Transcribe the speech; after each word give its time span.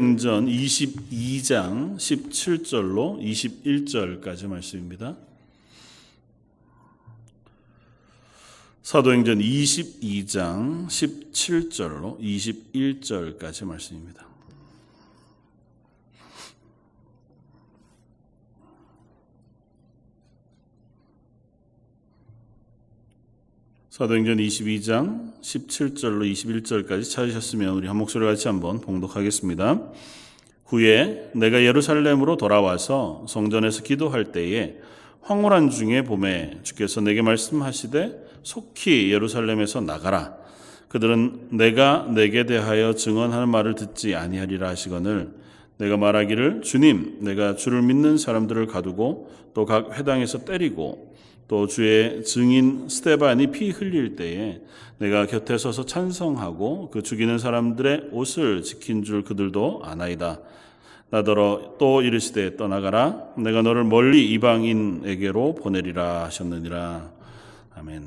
행전 0.00 0.46
22장 0.46 1.96
17절로 1.96 3.20
21절까지 3.20 4.46
말씀입니다. 4.46 5.14
사도행전 8.82 9.40
22장 9.40 10.86
17절로 10.86 12.18
21절까지 12.18 13.66
말씀입니다. 13.66 14.29
사도행전 24.00 24.38
22장 24.38 25.30
17절로 25.42 26.22
21절까지 26.32 27.12
찾으셨으면 27.12 27.74
우리 27.74 27.86
한 27.86 27.98
목소리 27.98 28.24
같이 28.24 28.48
한번 28.48 28.80
봉독하겠습니다. 28.80 29.92
후에 30.64 31.30
내가 31.34 31.62
예루살렘으로 31.62 32.38
돌아와서 32.38 33.26
성전에서 33.28 33.82
기도할 33.82 34.32
때에 34.32 34.78
황홀한 35.20 35.68
중에 35.68 36.04
봄에 36.04 36.60
주께서 36.62 37.02
내게 37.02 37.20
말씀하시되 37.20 38.24
속히 38.42 39.12
예루살렘에서 39.12 39.82
나가라. 39.82 40.34
그들은 40.88 41.48
내가 41.50 42.08
내게 42.10 42.46
대하여 42.46 42.94
증언하는 42.94 43.50
말을 43.50 43.74
듣지 43.74 44.14
아니하리라 44.14 44.66
하시거늘 44.66 45.28
내가 45.76 45.98
말하기를 45.98 46.62
주님 46.62 47.18
내가 47.20 47.54
주를 47.54 47.82
믿는 47.82 48.16
사람들을 48.16 48.66
가두고 48.66 49.30
또 49.52 49.66
각 49.66 49.98
회당에서 49.98 50.46
때리고 50.46 51.09
또 51.50 51.66
주의 51.66 52.22
증인 52.22 52.88
스테반이 52.88 53.48
피 53.48 53.70
흘릴 53.70 54.14
때에 54.14 54.60
내가 54.98 55.26
곁에 55.26 55.58
서서 55.58 55.84
찬성하고 55.84 56.90
그 56.90 57.02
죽이는 57.02 57.38
사람들의 57.38 58.10
옷을 58.12 58.62
지킨 58.62 59.02
줄 59.02 59.24
그들도 59.24 59.80
아나이다. 59.82 60.38
나더러 61.10 61.74
또 61.80 62.02
이르시되 62.02 62.56
떠나가라. 62.56 63.34
내가 63.36 63.62
너를 63.62 63.82
멀리 63.82 64.30
이방인에게로 64.30 65.56
보내리라 65.56 66.26
하셨느니라. 66.26 67.10
아멘. 67.74 68.04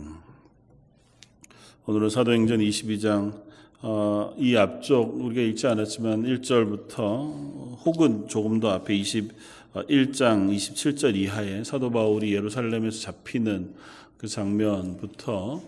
오늘은 1.85 2.09
사도행전 2.11 2.59
22장 2.59 3.41
어, 3.81 4.33
이 4.37 4.55
앞쪽 4.55 5.19
우리가 5.21 5.41
읽지 5.41 5.67
않았지만 5.67 6.23
1절부터 6.23 7.83
혹은 7.85 8.29
조금 8.29 8.61
더 8.61 8.69
앞에 8.69 8.95
20 8.95 9.33
1장 9.81 10.53
27절 10.55 11.15
이하에 11.15 11.63
사도 11.63 11.89
바울이 11.89 12.33
예루살렘에서 12.33 12.99
잡히는 12.99 13.73
그 14.17 14.27
장면부터 14.27 15.61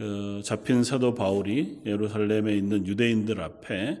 어, 0.00 0.40
잡힌 0.42 0.82
사도 0.82 1.14
바울이 1.14 1.80
예루살렘에 1.86 2.56
있는 2.56 2.86
유대인들 2.86 3.40
앞에 3.40 4.00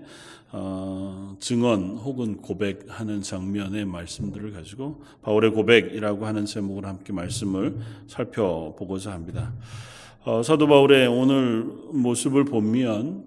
어, 0.50 1.36
증언 1.38 1.96
혹은 1.96 2.38
고백하는 2.38 3.22
장면의 3.22 3.86
말씀들을 3.86 4.52
가지고 4.52 5.02
바울의 5.22 5.52
고백이라고 5.52 6.26
하는 6.26 6.44
제목으로 6.44 6.88
함께 6.88 7.12
말씀을 7.12 7.78
살펴보고자 8.08 9.12
합니다. 9.12 9.52
어, 10.24 10.42
사도 10.42 10.66
바울의 10.66 11.06
오늘 11.06 11.62
모습을 11.92 12.44
보면 12.44 13.26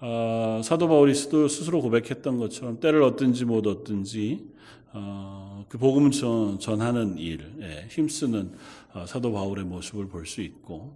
어, 0.00 0.60
사도 0.64 0.88
바울이 0.88 1.14
스스로 1.14 1.80
고백했던 1.80 2.38
것처럼 2.38 2.80
때를 2.80 3.02
얻든지 3.02 3.44
못 3.44 3.66
얻든지 3.66 4.54
어, 4.94 5.43
그 5.68 5.78
복음을 5.78 6.10
전, 6.10 6.58
전하는 6.58 7.18
일에 7.18 7.86
힘쓰는 7.90 8.52
어, 8.92 9.04
사도 9.06 9.32
바울의 9.32 9.64
모습을 9.64 10.06
볼 10.08 10.26
수 10.26 10.40
있고 10.40 10.92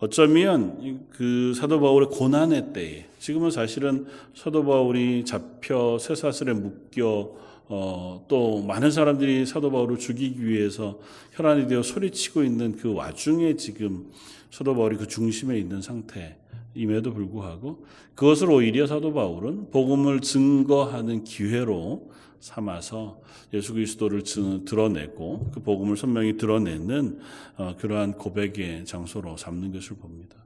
어쩌면 0.00 1.06
그 1.10 1.52
사도 1.54 1.80
바울의 1.80 2.10
고난의 2.10 2.72
때에 2.72 3.06
지금은 3.18 3.50
사실은 3.50 4.06
사도 4.34 4.64
바울이 4.64 5.24
잡혀 5.24 5.98
쇠사슬에 5.98 6.52
묶여 6.52 7.34
어, 7.66 8.24
또 8.28 8.62
많은 8.62 8.90
사람들이 8.90 9.44
사도 9.44 9.70
바울을 9.70 9.98
죽이기 9.98 10.46
위해서 10.46 11.00
혈안이 11.32 11.66
되어 11.66 11.82
소리치고 11.82 12.44
있는 12.44 12.76
그 12.76 12.94
와중에 12.94 13.56
지금 13.56 14.06
사도 14.50 14.74
바울이 14.74 14.96
그 14.96 15.08
중심에 15.08 15.58
있는 15.58 15.82
상태임에도 15.82 17.12
불구하고 17.12 17.84
그것을 18.14 18.50
오히려 18.50 18.86
사도 18.86 19.12
바울은 19.12 19.70
복음을 19.72 20.20
증거하는 20.20 21.24
기회로 21.24 22.08
삼아서 22.40 23.20
예수 23.52 23.74
그리스도를 23.74 24.22
드러내고 24.64 25.50
그 25.52 25.60
복음을 25.60 25.96
선명히 25.96 26.36
드러내는 26.36 27.18
어, 27.56 27.74
그러한 27.78 28.12
고백의 28.12 28.84
장소로 28.84 29.36
삼는 29.36 29.72
것을 29.72 29.96
봅니다. 29.96 30.36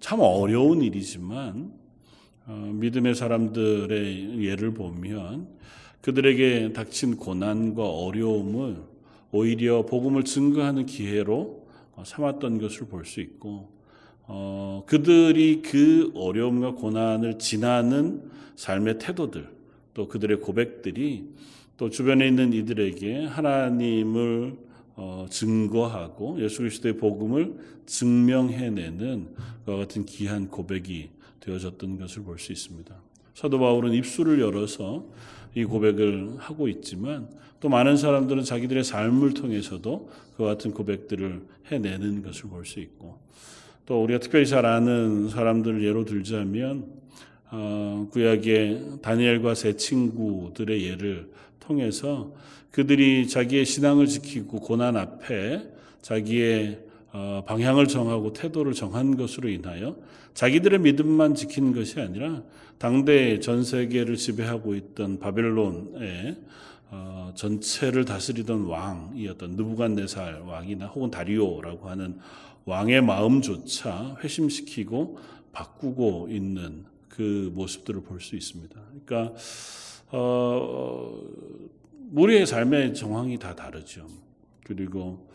참 0.00 0.20
어려운 0.20 0.82
일이지만 0.82 1.72
어, 2.46 2.70
믿음의 2.74 3.14
사람들의 3.14 4.44
예를 4.44 4.74
보면 4.74 5.48
그들에게 6.00 6.72
닥친 6.72 7.16
고난과 7.16 7.88
어려움을 7.88 8.82
오히려 9.30 9.84
복음을 9.84 10.24
증거하는 10.24 10.86
기회로 10.86 11.66
어, 11.96 12.02
삼았던 12.04 12.60
것을 12.60 12.86
볼 12.86 13.04
수 13.04 13.20
있고 13.20 13.70
어, 14.26 14.84
그들이 14.86 15.62
그 15.62 16.12
어려움과 16.14 16.72
고난을 16.72 17.38
지나는 17.38 18.30
삶의 18.56 18.98
태도들 18.98 19.57
또 19.98 20.06
그들의 20.06 20.40
고백들이 20.40 21.24
또 21.76 21.90
주변에 21.90 22.28
있는 22.28 22.52
이들에게 22.52 23.24
하나님을 23.24 24.56
어, 24.94 25.26
증거하고 25.28 26.40
예수 26.40 26.58
그리스도의 26.58 26.98
복음을 26.98 27.56
증명해내는 27.84 29.34
그와 29.64 29.76
같은 29.78 30.04
귀한 30.04 30.46
고백이 30.46 31.10
되어졌던 31.40 31.98
것을 31.98 32.22
볼 32.22 32.38
수 32.38 32.52
있습니다. 32.52 32.94
사도 33.34 33.58
바울은 33.58 33.92
입술을 33.92 34.40
열어서 34.40 35.04
이 35.56 35.64
고백을 35.64 36.36
하고 36.38 36.68
있지만 36.68 37.28
또 37.58 37.68
많은 37.68 37.96
사람들은 37.96 38.44
자기들의 38.44 38.84
삶을 38.84 39.34
통해서도 39.34 40.10
그와 40.36 40.50
같은 40.50 40.70
고백들을 40.70 41.42
해내는 41.72 42.22
것을 42.22 42.48
볼 42.50 42.64
수 42.64 42.78
있고 42.78 43.18
또 43.84 44.04
우리가 44.04 44.20
특별히 44.20 44.46
잘 44.46 44.64
아는 44.64 45.28
사람들을 45.28 45.82
예로 45.82 46.04
들자면 46.04 46.97
어, 47.50 48.08
구약의 48.10 49.00
다니엘과 49.02 49.54
세 49.54 49.76
친구들의 49.76 50.84
예를 50.84 51.30
통해서 51.60 52.32
그들이 52.70 53.28
자기의 53.28 53.64
신앙을 53.64 54.06
지키고 54.06 54.60
고난 54.60 54.96
앞에 54.96 55.62
자기의 56.02 56.80
어, 57.12 57.42
방향을 57.46 57.88
정하고 57.88 58.32
태도를 58.32 58.74
정한 58.74 59.16
것으로 59.16 59.48
인하여 59.48 59.96
자기들의 60.34 60.80
믿음만 60.80 61.34
지킨 61.34 61.74
것이 61.74 62.00
아니라 62.00 62.42
당대 62.76 63.40
전 63.40 63.64
세계를 63.64 64.16
지배하고 64.16 64.74
있던 64.74 65.18
바벨론의 65.18 66.36
어, 66.90 67.32
전체를 67.34 68.04
다스리던 68.04 68.64
왕이었던 68.64 69.56
느부갓네살 69.56 70.42
왕이나 70.42 70.86
혹은 70.86 71.10
다리오라고 71.10 71.88
하는 71.88 72.18
왕의 72.66 73.02
마음조차 73.02 74.16
회심시키고 74.22 75.18
바꾸고 75.52 76.28
있는 76.30 76.84
그 77.18 77.50
모습들을 77.52 78.02
볼 78.02 78.20
수 78.20 78.36
있습니다. 78.36 78.80
그러니까 79.04 79.34
어, 80.12 81.20
우리의 82.12 82.46
삶의 82.46 82.94
정황이 82.94 83.36
다 83.40 83.56
다르죠. 83.56 84.06
그리고 84.62 85.26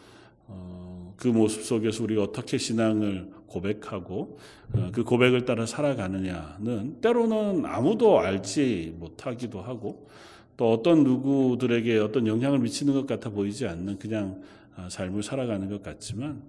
어, 0.48 1.14
그 1.18 1.28
모습 1.28 1.64
속에서 1.64 2.06
우리가 2.06 2.24
어떻게 2.24 2.58
신앙을 2.58 3.30
고백하고 3.48 4.40
어, 4.74 4.92
그 4.94 5.04
고백을 5.04 5.44
따라 5.44 5.66
살아가느냐는 5.66 7.02
때로는 7.02 7.66
아무도 7.66 8.18
알지 8.18 8.96
못하기도 8.98 9.62
하고 9.62 10.08
또 10.56 10.72
어떤 10.72 11.04
누구들에게 11.04 11.98
어떤 11.98 12.28
영향을 12.28 12.60
미치는 12.60 12.94
것 12.94 13.06
같아 13.08 13.30
보이지 13.30 13.68
않는 13.68 14.00
그냥 14.00 14.42
어, 14.42 14.63
삶을 14.90 15.24
살아가는 15.24 15.70
것 15.70 15.84
같지만 15.84 16.42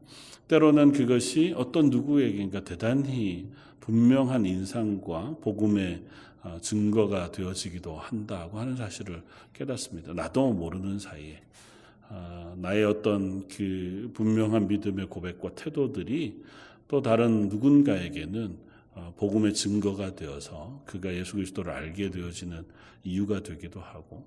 때로는 0.48 0.92
그것이 0.92 1.54
어떤 1.56 1.90
누구에게인가 1.90 2.64
대단히 2.64 3.48
분명한 3.80 4.46
인상과 4.46 5.36
복음의 5.40 6.02
어, 6.42 6.58
증거가 6.60 7.32
되어지기도 7.32 7.96
한다고 7.96 8.58
하는 8.58 8.76
사실을 8.76 9.22
깨닫습니다. 9.54 10.12
나도 10.12 10.52
모르는 10.52 10.98
사이에 10.98 11.40
어, 12.10 12.54
나의 12.58 12.84
어떤 12.84 13.48
그 13.48 14.10
분명한 14.12 14.68
믿음의 14.68 15.06
고백과 15.06 15.54
태도들이 15.54 16.42
또 16.86 17.00
다른 17.00 17.48
누군가에게는 17.48 18.44
어, 18.46 18.73
복음의 19.16 19.54
증거가 19.54 20.14
되어서 20.14 20.82
그가 20.86 21.12
예수 21.14 21.34
그리스도를 21.34 21.72
알게 21.72 22.10
되어지는 22.10 22.64
이유가 23.04 23.42
되기도 23.42 23.80
하고 23.80 24.26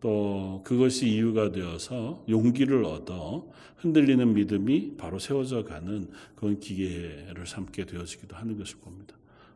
또 0.00 0.62
그것이 0.64 1.08
이유가 1.08 1.50
되어서 1.50 2.24
용기를 2.28 2.84
얻어 2.84 3.48
흔들리는 3.76 4.32
믿음이 4.34 4.96
바로 4.96 5.18
세워져 5.18 5.64
가는 5.64 6.08
그런 6.36 6.58
기회를 6.60 7.46
삼게 7.46 7.86
되어지기도 7.86 8.36
하는 8.36 8.56
것을 8.56 8.78
봅니다. 8.78 9.14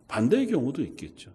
반대의 0.09 0.49
경우도 0.49 0.83
있겠죠. 0.83 1.31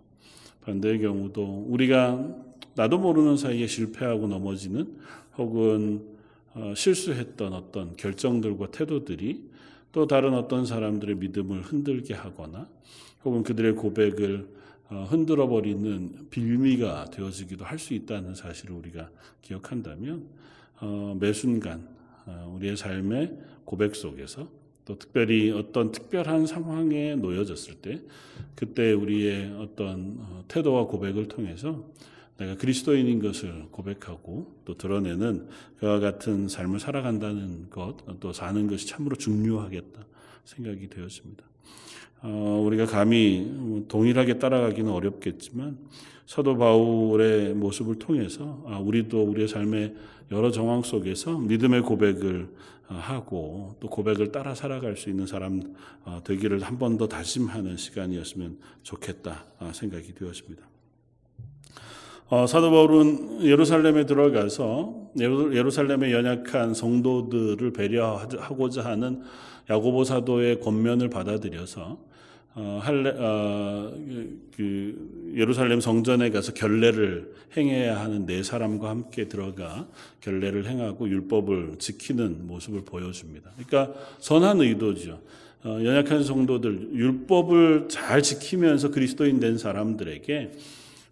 반대의 0.61 0.99
경우도 0.99 1.65
우리가 1.69 2.35
나도 2.75 2.99
모르는 2.99 3.37
사이에 3.37 3.65
실패하고 3.65 4.27
넘어지는 4.27 4.97
혹은 5.37 6.17
어, 6.53 6.73
실수했던 6.75 7.53
어떤 7.53 7.95
결정들과 7.95 8.71
태도들이 8.71 9.49
또 9.91 10.07
다른 10.07 10.33
어떤 10.33 10.65
사람들의 10.65 11.15
믿음을 11.17 11.61
흔들게 11.61 12.13
하거나 12.13 12.67
혹은 13.23 13.43
그들의 13.43 13.75
고백을 13.75 14.47
어, 14.89 15.05
흔들어 15.09 15.47
버리는 15.47 16.27
빌미가 16.29 17.05
되어지기도 17.05 17.65
할 17.65 17.77
수 17.77 17.93
있다는 17.93 18.35
사실을 18.35 18.75
우리가 18.75 19.09
기억한다면 19.41 20.25
어, 20.79 21.17
매 21.19 21.33
순간 21.33 21.87
어, 22.25 22.53
우리의 22.55 22.77
삶의 22.77 23.37
고백 23.65 23.95
속에서 23.95 24.47
또 24.85 24.97
특별히 24.97 25.51
어떤 25.51 25.91
특별한 25.91 26.45
상황에 26.45 27.15
놓여졌을 27.15 27.75
때 27.75 28.01
그때 28.55 28.93
우리의 28.93 29.51
어떤 29.59 30.45
태도와 30.47 30.85
고백을 30.87 31.27
통해서 31.27 31.83
내가 32.37 32.55
그리스도인인 32.55 33.19
것을 33.19 33.65
고백하고 33.71 34.53
또 34.65 34.77
드러내는 34.77 35.47
그와 35.79 35.99
같은 35.99 36.47
삶을 36.47 36.79
살아간다는 36.79 37.69
것, 37.69 37.97
또 38.19 38.31
사는 38.31 38.67
것이 38.67 38.87
참으로 38.87 39.15
중요하겠다 39.15 40.05
생각이 40.45 40.89
되었습니다. 40.89 41.43
어, 42.21 42.63
우리가 42.65 42.85
감히 42.85 43.85
동일하게 43.87 44.39
따라가기는 44.39 44.91
어렵겠지만 44.91 45.77
사도 46.25 46.57
바울의 46.57 47.53
모습을 47.53 47.99
통해서 47.99 48.63
아, 48.67 48.77
우리도 48.79 49.23
우리의 49.23 49.47
삶의 49.47 49.95
여러 50.31 50.51
정황 50.51 50.81
속에서 50.83 51.37
믿음의 51.37 51.83
고백을 51.83 52.49
어, 52.89 52.95
하고 52.95 53.75
또 53.79 53.87
고백을 53.89 54.31
따라 54.31 54.55
살아갈 54.55 54.97
수 54.97 55.09
있는 55.09 55.25
사람 55.27 55.61
어, 56.05 56.21
되기를 56.23 56.61
한 56.63 56.77
번 56.77 56.97
더 56.97 57.07
다짐하는 57.07 57.77
시간이었으면 57.77 58.57
좋겠다 58.83 59.45
아, 59.59 59.71
생각이 59.73 60.13
되었습니다. 60.15 60.76
어, 62.29 62.45
사도 62.45 62.71
바울은 62.71 63.45
예루살렘에 63.45 64.05
들어가서 64.05 65.11
예루살렘의 65.17 66.11
연약한 66.11 66.73
성도들을 66.73 67.71
배려하고자 67.71 68.83
하는 68.83 69.21
야고보 69.69 70.03
사도의 70.03 70.59
권면을 70.59 71.09
받아들여서 71.09 71.97
어, 72.55 72.79
할레, 72.81 73.13
어, 73.17 73.93
그 74.57 75.31
예루살렘 75.35 75.79
성전에 75.79 76.29
가서 76.31 76.53
결례를 76.53 77.33
행해야 77.55 77.97
하는 77.97 78.25
네 78.25 78.43
사람과 78.43 78.89
함께 78.89 79.29
들어가 79.29 79.87
결례를 80.19 80.67
행하고 80.67 81.07
율법을 81.07 81.75
지키는 81.79 82.47
모습을 82.47 82.81
보여줍니다. 82.83 83.51
그러니까 83.55 83.93
선한 84.19 84.59
의도죠. 84.59 85.21
어, 85.63 85.79
연약한 85.81 86.23
성도들 86.23 86.89
율법을 86.93 87.87
잘 87.89 88.21
지키면서 88.21 88.91
그리스도인 88.91 89.39
된 89.39 89.57
사람들에게 89.57 90.51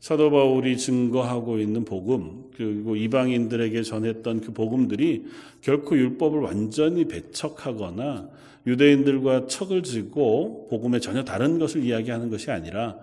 사도 0.06 0.30
바울이 0.30 0.78
증거하고 0.78 1.58
있는 1.58 1.84
복음 1.84 2.52
그리고 2.56 2.96
이방인들에게 2.96 3.82
전했던 3.82 4.42
그 4.42 4.54
복음들이 4.54 5.26
결코 5.62 5.98
율법을 5.98 6.42
완전히 6.42 7.06
배척하거나 7.06 8.30
유대인들과 8.68 9.48
척을 9.48 9.82
지고 9.82 10.68
복음에 10.70 11.00
전혀 11.00 11.24
다른 11.24 11.58
것을 11.58 11.84
이야기하는 11.84 12.30
것이 12.30 12.52
아니라 12.52 13.00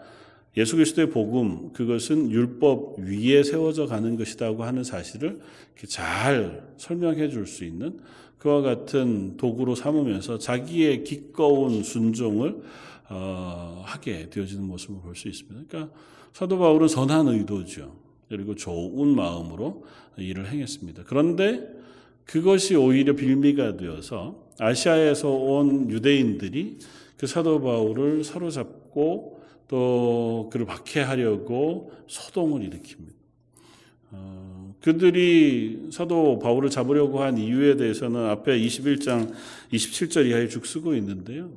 예수 0.57 0.77
그리스도의 0.77 1.11
복음 1.11 1.73
그것은 1.73 2.31
율법 2.31 3.01
위에 3.01 3.43
세워져 3.43 3.87
가는 3.87 4.17
것이라고 4.17 4.63
하는 4.63 4.85
사실을 4.85 5.41
잘 5.89 6.63
설명해 6.77 7.31
줄 7.31 7.49
수 7.49 7.65
있는 7.65 7.99
그와 8.39 8.63
같은 8.63 9.37
도구로 9.39 9.75
삼으면서 9.75 10.39
자기의 10.39 11.03
기꺼운 11.03 11.83
순종을 11.83 12.63
어, 13.11 13.83
하게 13.85 14.31
되어지는 14.31 14.63
모습을 14.63 15.01
볼 15.01 15.17
수 15.17 15.27
있습니다. 15.27 15.67
그러니까 15.69 15.93
사도 16.33 16.59
바울은 16.59 16.89
선한 16.89 17.29
의도죠. 17.29 17.95
그리고 18.29 18.55
좋은 18.55 19.15
마음으로 19.15 19.85
일을 20.17 20.51
행했습니다. 20.51 21.05
그런데 21.07 21.69
그것이 22.25 22.75
오히려 22.77 23.15
빌미가 23.15 23.77
되어서 23.77 24.47
아시아에서 24.59 25.29
온 25.31 25.91
유대인들이 25.91 26.79
그 27.17 27.27
사도 27.27 27.61
바울을 27.61 28.25
사로잡고 28.25 29.41
또 29.69 30.49
그를 30.53 30.67
박해하려고 30.67 31.93
소동을 32.07 32.69
일으킵니다. 32.69 33.13
어, 34.11 34.75
그들이 34.81 35.89
사도 35.91 36.39
바울을 36.39 36.69
잡으려고 36.71 37.23
한 37.23 37.39
이유에 37.39 37.77
대해서는 37.77 38.27
앞에 38.27 38.59
21장 38.59 39.33
27절 39.73 40.27
이하에 40.27 40.49
쭉 40.49 40.67
쓰고 40.67 40.95
있는데요. 40.97 41.51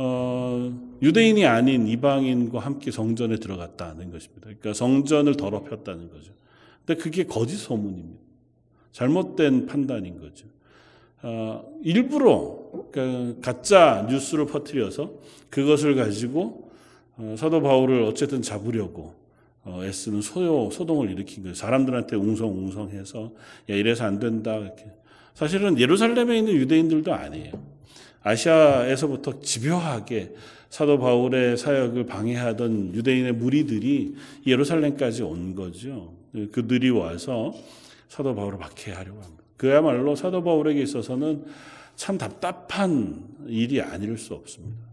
어, 0.00 0.72
유대인이 1.02 1.44
아닌 1.44 1.88
이방인과 1.88 2.60
함께 2.60 2.92
성전에 2.92 3.36
들어갔다는 3.36 4.12
것입니다. 4.12 4.42
그러니까 4.42 4.72
성전을 4.72 5.36
더럽혔다는 5.36 6.12
거죠. 6.12 6.32
근데 6.86 7.02
그게 7.02 7.24
거짓 7.24 7.56
소문입니다. 7.56 8.20
잘못된 8.92 9.66
판단인 9.66 10.20
거죠. 10.20 10.46
어, 11.22 11.68
일부러 11.82 12.58
그 12.92 13.40
가짜 13.42 14.06
뉴스를 14.08 14.46
퍼뜨려서 14.46 15.14
그것을 15.50 15.96
가지고 15.96 16.70
어, 17.16 17.34
사도 17.36 17.60
바울을 17.60 18.02
어쨌든 18.02 18.40
잡으려고 18.40 19.14
어, 19.64 19.80
애쓰는 19.82 20.22
소요 20.22 20.70
소동을 20.70 21.10
일으킨 21.10 21.42
거예요. 21.42 21.56
사람들한테 21.56 22.14
웅성웅성해서 22.14 23.32
야 23.70 23.74
이래서 23.74 24.04
안 24.04 24.20
된다 24.20 24.56
이렇게. 24.58 24.84
사실은 25.34 25.76
예루살렘에 25.76 26.38
있는 26.38 26.52
유대인들도 26.52 27.12
아니에요. 27.12 27.77
아시아에서부터 28.28 29.40
집요하게 29.40 30.34
사도 30.70 30.98
바울의 30.98 31.56
사역을 31.56 32.06
방해하던 32.06 32.94
유대인의 32.94 33.32
무리들이 33.32 34.16
예루살렘까지 34.46 35.22
온 35.22 35.54
거죠. 35.54 36.14
그들이 36.52 36.90
와서 36.90 37.54
사도 38.08 38.34
바울을 38.34 38.58
박해하려고 38.58 39.22
합니다. 39.22 39.44
그야말로 39.56 40.14
사도 40.14 40.42
바울에게 40.42 40.82
있어서는 40.82 41.46
참 41.96 42.18
답답한 42.18 43.26
일이 43.48 43.80
아닐 43.80 44.16
수 44.18 44.34
없습니다. 44.34 44.86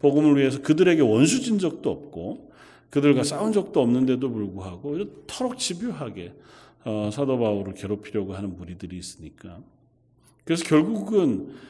복음을 0.00 0.36
위해서 0.36 0.60
그들에게 0.60 1.00
원수 1.02 1.40
진 1.42 1.58
적도 1.58 1.90
없고 1.90 2.50
그들과 2.90 3.22
싸운 3.22 3.52
적도 3.52 3.80
없는데도 3.80 4.30
불구하고 4.30 5.26
터럭 5.26 5.58
집요하게 5.58 6.34
어, 6.84 7.10
사도 7.12 7.38
바울을 7.38 7.74
괴롭히려고 7.74 8.34
하는 8.34 8.56
무리들이 8.56 8.96
있으니까 8.98 9.58
그래서 10.44 10.64
결국은 10.64 11.50
어, 11.50 11.60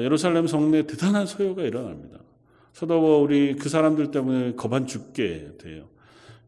예루살렘 0.00 0.46
성내에 0.46 0.86
대단한 0.86 1.26
소요가 1.26 1.62
일어납니다. 1.62 2.18
사도 2.72 3.00
바울이 3.00 3.56
그 3.56 3.68
사람들 3.68 4.10
때문에 4.10 4.52
거반 4.54 4.86
죽게 4.86 5.52
돼요. 5.58 5.84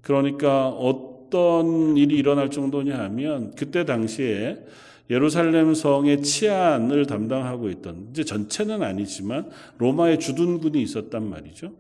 그러니까 0.00 0.68
어떤 0.68 1.96
일이 1.96 2.16
일어날 2.16 2.50
정도냐 2.50 2.98
하면 2.98 3.52
그때 3.56 3.84
당시에 3.84 4.64
예루살렘 5.10 5.74
성의 5.74 6.22
치안을 6.22 7.06
담당하고 7.06 7.68
있던 7.70 8.08
이제 8.10 8.24
전체는 8.24 8.82
아니지만 8.82 9.50
로마의 9.78 10.20
주둔군이 10.20 10.80
있었단 10.82 11.28
말이죠. 11.28 11.72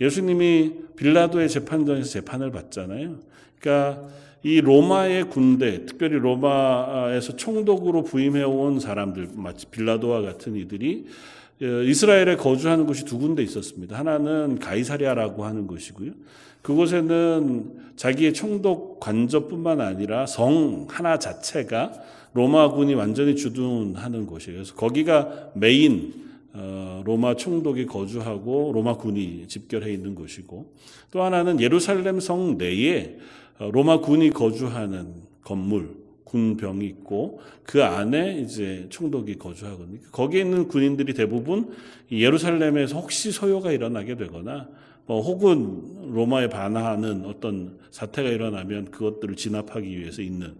예수님이 0.00 0.72
빌라도의 0.96 1.48
재판장에서 1.48 2.10
재판을 2.10 2.50
받잖아요. 2.50 3.20
그러니까 3.60 4.08
이 4.44 4.60
로마의 4.60 5.30
군대, 5.30 5.86
특별히 5.86 6.18
로마에서 6.18 7.36
총독으로 7.36 8.02
부임해 8.02 8.42
온 8.42 8.80
사람들, 8.80 9.30
마치 9.34 9.66
빌라도와 9.66 10.22
같은 10.22 10.56
이들이 10.56 11.06
어, 11.62 11.64
이스라엘에 11.64 12.36
거주하는 12.36 12.86
곳이 12.86 13.04
두 13.04 13.18
군데 13.18 13.42
있었습니다. 13.42 13.96
하나는 13.96 14.58
가이사리아라고 14.58 15.44
하는 15.44 15.68
곳이고요. 15.68 16.10
그곳에는 16.62 17.92
자기의 17.94 18.34
총독 18.34 18.98
관저뿐만 18.98 19.80
아니라 19.80 20.26
성 20.26 20.86
하나 20.90 21.18
자체가 21.18 21.92
로마군이 22.34 22.94
완전히 22.94 23.36
주둔하는 23.36 24.26
곳이에요. 24.26 24.58
그래서 24.58 24.74
거기가 24.74 25.50
메인 25.54 26.14
어, 26.54 27.02
로마 27.04 27.36
총독이 27.36 27.86
거주하고 27.86 28.72
로마 28.74 28.96
군이 28.96 29.46
집결해 29.46 29.92
있는 29.92 30.14
곳이고 30.14 30.74
또 31.10 31.22
하나는 31.22 31.60
예루살렘 31.60 32.20
성 32.20 32.58
내에 32.58 33.16
어, 33.16 33.41
로마 33.58 34.00
군이 34.00 34.30
거주하는 34.30 35.14
건물, 35.42 35.96
군병이 36.24 36.86
있고 36.86 37.40
그 37.62 37.84
안에 37.84 38.40
이제 38.40 38.86
총독이 38.88 39.36
거주하거든요. 39.36 40.00
거기에 40.10 40.40
있는 40.40 40.66
군인들이 40.68 41.14
대부분 41.14 41.72
예루살렘에서 42.10 42.98
혹시 42.98 43.30
소요가 43.30 43.70
일어나게 43.70 44.16
되거나 44.16 44.68
뭐 45.06 45.20
혹은 45.20 46.12
로마에 46.12 46.48
반하는 46.48 47.26
어떤 47.26 47.78
사태가 47.90 48.30
일어나면 48.30 48.90
그것들을 48.90 49.36
진압하기 49.36 49.98
위해서 49.98 50.22
있는. 50.22 50.54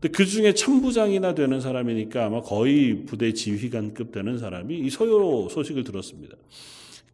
근데 0.00 0.16
그 0.16 0.24
중에 0.24 0.54
천부장이나 0.54 1.34
되는 1.34 1.60
사람이니까 1.60 2.26
아마 2.26 2.40
거의 2.40 3.04
부대 3.04 3.32
지휘관급 3.32 4.12
되는 4.12 4.38
사람이 4.38 4.78
이 4.78 4.90
소요 4.90 5.48
소식을 5.48 5.84
들었습니다. 5.84 6.36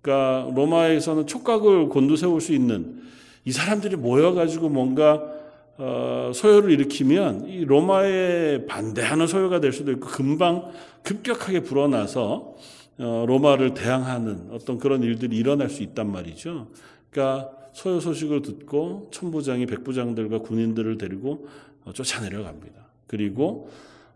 그러니까 0.02 0.52
로마에서는 0.54 1.26
촉각을 1.26 1.88
곤두세울 1.88 2.40
수 2.40 2.52
있는 2.52 3.02
이 3.46 3.52
사람들이 3.52 3.96
모여가지고 3.96 4.68
뭔가 4.68 5.22
어, 5.78 6.32
소요를 6.34 6.72
일으키면 6.72 7.48
이 7.48 7.64
로마에 7.64 8.66
반대하는 8.66 9.26
소요가 9.26 9.60
될 9.60 9.72
수도 9.72 9.92
있고 9.92 10.08
금방 10.08 10.72
급격하게 11.04 11.60
불어나서 11.60 12.56
어, 12.98 13.24
로마를 13.28 13.74
대항하는 13.74 14.48
어떤 14.50 14.78
그런 14.78 15.02
일들이 15.02 15.36
일어날 15.36 15.68
수 15.68 15.82
있단 15.82 16.10
말이죠. 16.10 16.68
그러니까 17.10 17.50
소요 17.72 18.00
소식을 18.00 18.42
듣고 18.42 19.10
천부장이 19.12 19.66
백부장들과 19.66 20.38
군인들을 20.38 20.98
데리고 20.98 21.46
어, 21.84 21.92
쫓아내려갑니다. 21.92 22.74
그리고 23.06 23.70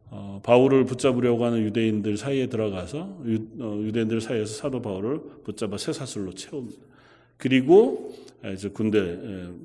어, 0.08 0.40
바울을 0.42 0.86
붙잡으려고 0.86 1.44
하는 1.44 1.62
유대인들 1.62 2.16
사이에 2.16 2.48
들어가서 2.48 3.18
유, 3.26 3.36
어, 3.60 3.80
유대인들 3.80 4.20
사이에서 4.20 4.54
사도 4.54 4.82
바울을 4.82 5.20
붙잡아 5.44 5.76
쇠사슬로 5.76 6.32
채웁니다. 6.32 6.89
그리고 7.40 8.14
이제 8.54 8.68
군대 8.68 9.18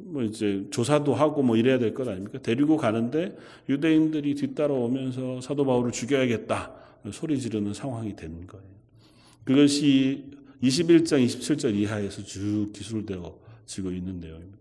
뭐 0.05 0.23
이제 0.23 0.65
조사도 0.71 1.13
하고 1.13 1.43
뭐 1.43 1.55
이래야 1.55 1.77
될 1.77 1.93
것 1.93 2.07
아닙니까? 2.07 2.39
데리고 2.41 2.77
가는데 2.77 3.37
유대인들이 3.69 4.35
뒤따라오면서 4.35 5.41
사도 5.41 5.65
바울을 5.65 5.91
죽여야겠다 5.91 6.71
소리 7.11 7.39
지르는 7.39 7.73
상황이 7.73 8.15
된 8.15 8.47
거예요. 8.47 8.65
그것이 9.43 10.23
21장 10.63 11.23
27절 11.25 11.75
이하에서 11.75 12.23
쭉 12.23 12.71
기술되어지고 12.73 13.91
있는 13.91 14.19
내용입니다. 14.19 14.57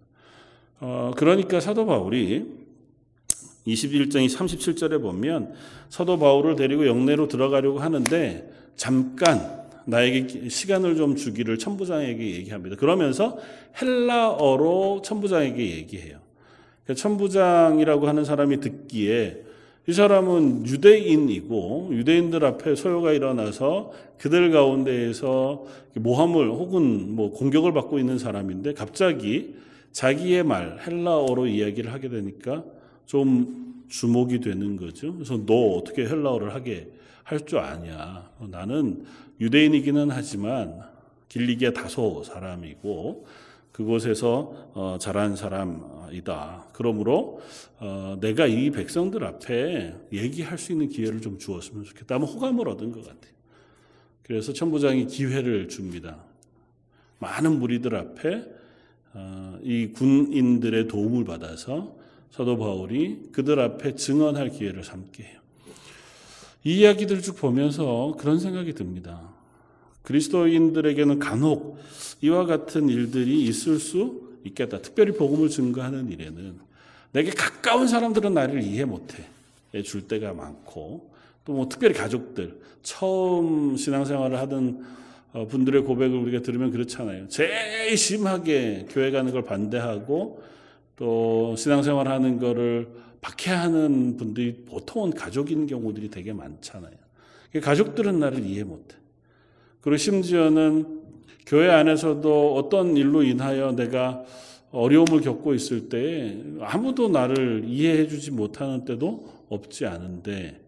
어, 0.81 1.13
그러니까 1.17 1.61
사도 1.61 1.87
바울이 1.87 2.45
21장 3.67 4.29
37절에 4.29 5.01
보면 5.01 5.55
사도 5.89 6.19
바울을 6.19 6.57
데리고 6.57 6.87
영내로 6.87 7.29
들어가려고 7.29 7.79
하는데 7.79 8.53
잠깐 8.77 9.64
나에게 9.87 10.49
시간을 10.49 10.97
좀 10.97 11.17
주기를 11.17 11.59
천부장에게 11.59 12.35
얘기합니다. 12.37 12.77
그러면서 12.77 13.39
헬라어로 13.81 15.03
천부장에게 15.05 15.77
얘기해요. 15.77 16.19
그러니까 16.85 17.01
천부장이라고 17.01 18.07
하는 18.07 18.25
사람이 18.25 18.61
듣기에 18.61 19.43
이 19.87 19.93
사람은 19.93 20.67
유대인이고 20.67 21.91
유대인들 21.93 22.45
앞에 22.45 22.75
소요가 22.75 23.13
일어나서 23.13 23.93
그들 24.19 24.51
가운데에서 24.51 25.67
모함을 25.95 26.49
혹은 26.49 27.15
뭐 27.15 27.31
공격을 27.31 27.73
받고 27.75 27.99
있는 27.99 28.19
사람인데 28.19 28.73
갑자기 28.73 29.55
자기의 29.93 30.43
말 30.43 30.79
헬라어로 30.87 31.47
이야기를 31.47 31.93
하게 31.93 32.09
되니까 32.09 32.65
좀 33.05 33.84
주목이 33.99 34.41
되는 34.41 34.77
거죠. 34.77 35.15
그래서 35.15 35.39
너 35.47 35.55
어떻게 35.77 36.05
헬라어를 36.07 36.53
하게 36.53 36.91
할 37.23 37.47
줄 37.47 37.59
아냐? 37.59 38.29
나는 38.51 39.05
유대인이기는 39.41 40.11
하지만 40.11 40.83
길리기아 41.29 41.73
다소 41.73 42.23
사람이고 42.25 43.27
그곳에서 43.73 44.71
어, 44.75 44.97
자란 45.01 45.37
사람이다. 45.37 46.67
그러므로 46.73 47.41
어, 47.79 48.17
내가 48.21 48.47
이 48.47 48.71
백성들 48.71 49.25
앞에 49.25 49.95
얘기할 50.13 50.59
수 50.59 50.73
있는 50.73 50.89
기회를 50.89 51.21
좀 51.21 51.39
주었으면 51.39 51.85
좋겠다. 51.85 52.17
아마 52.17 52.27
호감을 52.27 52.69
얻은 52.69 52.93
것 52.93 53.07
같아요. 53.07 53.33
그래서 54.23 54.53
천부장이 54.53 55.07
기회를 55.07 55.69
줍니다. 55.69 56.19
많은 57.21 57.59
무리들 57.59 57.95
앞에 57.95 58.45
어, 59.15 59.59
이 59.63 59.93
군인들의 59.95 60.89
도움을 60.89 61.25
받아서 61.25 61.97
사도 62.37 62.59
바울이 62.59 63.29
그들 63.31 63.61
앞에 63.61 63.95
증언할 63.95 64.51
기회를 64.51 64.83
삼게 64.83 65.23
해요. 65.23 65.39
이 66.65 66.79
이야기들 66.81 67.23
쭉 67.23 67.37
보면서 67.37 68.17
그런 68.19 68.41
생각이 68.41 68.73
듭니다. 68.73 69.33
그리스도인들에게는 70.03 71.21
간혹 71.21 71.79
이와 72.23 72.47
같은 72.47 72.89
일들이 72.89 73.45
있을 73.45 73.79
수 73.79 74.33
있겠다. 74.43 74.83
특별히 74.83 75.13
복음을 75.13 75.49
증거하는 75.49 76.11
일에는 76.11 76.59
내게 77.13 77.31
가까운 77.31 77.87
사람들은 77.87 78.35
나를 78.35 78.65
이해 78.65 78.85
못해 78.85 79.25
줄 79.85 80.09
때가 80.09 80.33
많고 80.33 81.13
또 81.45 81.53
뭐 81.53 81.69
특별히 81.69 81.95
가족들 81.95 82.59
처음 82.83 83.77
신앙생활을 83.77 84.39
하던 84.39 84.85
어, 85.35 85.47
분들의 85.47 85.83
고백을 85.83 86.17
우리가 86.19 86.43
들으면 86.43 86.73
그렇잖아요. 86.73 87.29
제일 87.29 87.97
심하게 87.97 88.87
교회 88.91 89.13
가는 89.13 89.31
걸 89.31 89.43
반대하고 89.43 90.43
또 90.97 91.55
신앙생활 91.57 92.09
하는 92.09 92.39
거를 92.39 92.89
박해하는 93.21 94.17
분들이 94.17 94.65
보통은 94.67 95.13
가족인 95.13 95.67
경우들이 95.67 96.11
되게 96.11 96.33
많잖아요. 96.33 96.93
가족들은 97.63 98.19
나를 98.19 98.45
이해 98.45 98.65
못해. 98.65 98.97
그리고 99.81 99.97
심지어는 99.97 101.03
교회 101.47 101.71
안에서도 101.71 102.55
어떤 102.55 102.97
일로 102.97 103.23
인하여 103.23 103.73
내가 103.73 104.25
어려움을 104.73 105.21
겪고 105.21 105.55
있을 105.55 105.89
때 105.89 106.43
아무도 106.61 107.09
나를 107.09 107.65
이해해 107.67 108.09
주지 108.09 108.31
못하는 108.31 108.85
때도 108.85 109.29
없지 109.49 109.87
않은데 109.87 110.61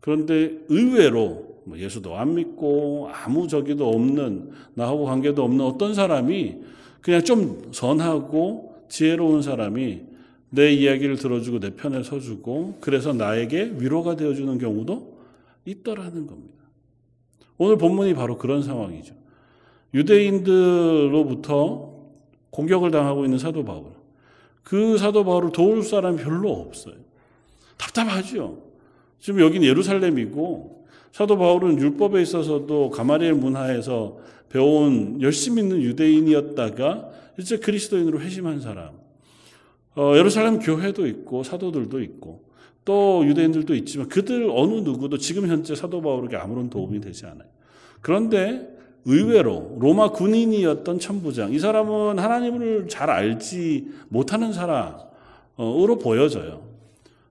그런데 0.00 0.52
의외로 0.68 1.60
뭐 1.64 1.78
예수도 1.78 2.16
안 2.16 2.34
믿고 2.34 3.10
아무 3.12 3.46
저기도 3.48 3.90
없는 3.90 4.50
나하고 4.74 5.04
관계도 5.04 5.44
없는 5.44 5.64
어떤 5.64 5.94
사람이 5.94 6.56
그냥 7.02 7.22
좀 7.22 7.70
선하고 7.72 8.69
지혜로운 8.90 9.40
사람이 9.40 10.02
내 10.50 10.70
이야기를 10.72 11.16
들어주고 11.16 11.60
내 11.60 11.70
편에 11.70 12.02
서주고 12.02 12.76
그래서 12.80 13.14
나에게 13.14 13.76
위로가 13.78 14.16
되어주는 14.16 14.58
경우도 14.58 15.18
있더라는 15.64 16.26
겁니다. 16.26 16.60
오늘 17.56 17.78
본문이 17.78 18.12
바로 18.14 18.36
그런 18.36 18.62
상황이죠. 18.62 19.14
유대인들로부터 19.94 21.90
공격을 22.50 22.90
당하고 22.90 23.24
있는 23.24 23.38
사도 23.38 23.64
바울. 23.64 23.86
그 24.62 24.98
사도 24.98 25.24
바울을 25.24 25.52
도울 25.52 25.82
사람이 25.82 26.18
별로 26.22 26.52
없어요. 26.52 26.94
답답하죠. 27.76 28.58
지금 29.20 29.40
여긴 29.40 29.62
예루살렘이고 29.62 30.84
사도 31.12 31.38
바울은 31.38 31.78
율법에 31.78 32.20
있어서도 32.22 32.90
가마리엘 32.90 33.34
문화에서 33.34 34.18
배운 34.48 35.20
열심히 35.22 35.62
있는 35.62 35.80
유대인이었다가 35.82 37.19
이제 37.38 37.58
그리스도인으로 37.58 38.20
회심한 38.20 38.60
사람. 38.60 38.90
어, 39.96 40.14
예루살렘 40.16 40.58
교회도 40.58 41.06
있고 41.06 41.42
사도들도 41.42 42.00
있고 42.02 42.44
또 42.84 43.24
유대인들도 43.26 43.74
있지만 43.76 44.08
그들 44.08 44.50
어느 44.50 44.74
누구도 44.74 45.18
지금 45.18 45.46
현재 45.48 45.74
사도 45.74 46.00
바울에게 46.00 46.36
아무런 46.36 46.70
도움이 46.70 47.00
되지 47.00 47.26
않아요. 47.26 47.48
그런데 48.00 48.68
의외로 49.04 49.76
로마 49.80 50.10
군인이었던 50.10 50.98
천부장 50.98 51.52
이 51.52 51.58
사람은 51.58 52.18
하나님을 52.18 52.88
잘 52.88 53.10
알지 53.10 53.88
못하는 54.08 54.52
사람으로 54.52 55.98
보여져요. 56.00 56.70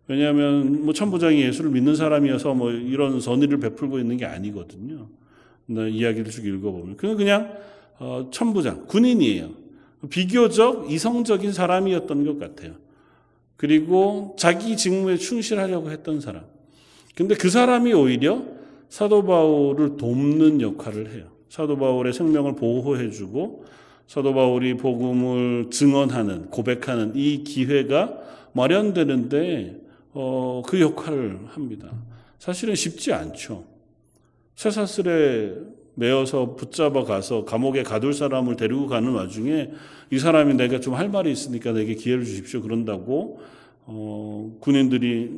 왜냐하면 0.07 0.85
뭐 0.85 0.93
천부장이 0.93 1.39
예수를 1.43 1.69
믿는 1.69 1.95
사람이어서 1.95 2.55
뭐 2.55 2.71
이런 2.71 3.21
선의를 3.21 3.59
베풀고 3.59 3.99
있는 3.99 4.17
게 4.17 4.25
아니거든요. 4.25 5.07
이야기를 5.69 6.31
쭉 6.31 6.47
읽어보면 6.47 6.97
그는 6.97 7.15
그냥 7.15 7.55
어, 7.99 8.27
천부장 8.31 8.87
군인이에요. 8.87 9.58
비교적 10.09 10.91
이성적인 10.91 11.51
사람이었던 11.51 12.25
것 12.25 12.39
같아요. 12.39 12.75
그리고 13.57 14.35
자기 14.39 14.77
직무에 14.77 15.17
충실하려고 15.17 15.91
했던 15.91 16.21
사람. 16.21 16.45
근데 17.15 17.35
그 17.35 17.49
사람이 17.49 17.91
오히려 17.93 18.43
사도 18.87 19.25
바울을 19.25 19.97
돕는 19.97 20.61
역할을 20.61 21.11
해요. 21.13 21.27
사도 21.49 21.77
바울의 21.77 22.13
생명을 22.13 22.55
보호해주고 22.55 23.65
사도 24.07 24.33
바울이 24.33 24.77
복음을 24.77 25.69
증언하는 25.69 26.49
고백하는 26.49 27.13
이 27.15 27.43
기회가 27.43 28.17
마련되는데 28.53 29.81
어, 30.13 30.63
그 30.65 30.79
역할을 30.79 31.39
합니다. 31.47 31.91
사실은 32.39 32.75
쉽지 32.75 33.13
않죠. 33.13 33.65
쇠사슬에 34.55 35.53
매어서 35.95 36.55
붙잡아 36.55 37.03
가서 37.03 37.45
감옥에 37.45 37.83
가둘 37.83 38.13
사람을 38.13 38.55
데리고 38.55 38.87
가는 38.87 39.11
와중에 39.11 39.71
이 40.11 40.19
사람이 40.19 40.55
내가 40.55 40.79
좀 40.79 40.95
할 40.95 41.09
말이 41.09 41.31
있으니까 41.31 41.71
내게 41.71 41.95
기회를 41.95 42.25
주십시오 42.25 42.61
그런다고 42.61 43.39
어, 43.85 44.57
군인들이 44.59 45.31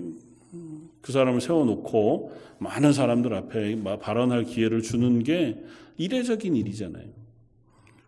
그 1.01 1.11
사람을 1.11 1.41
세워놓고 1.41 2.31
많은 2.59 2.93
사람들 2.93 3.33
앞에 3.33 3.81
발언할 3.99 4.43
기회를 4.43 4.81
주는 4.81 5.23
게 5.23 5.63
이례적인 5.97 6.55
일이잖아요. 6.55 7.05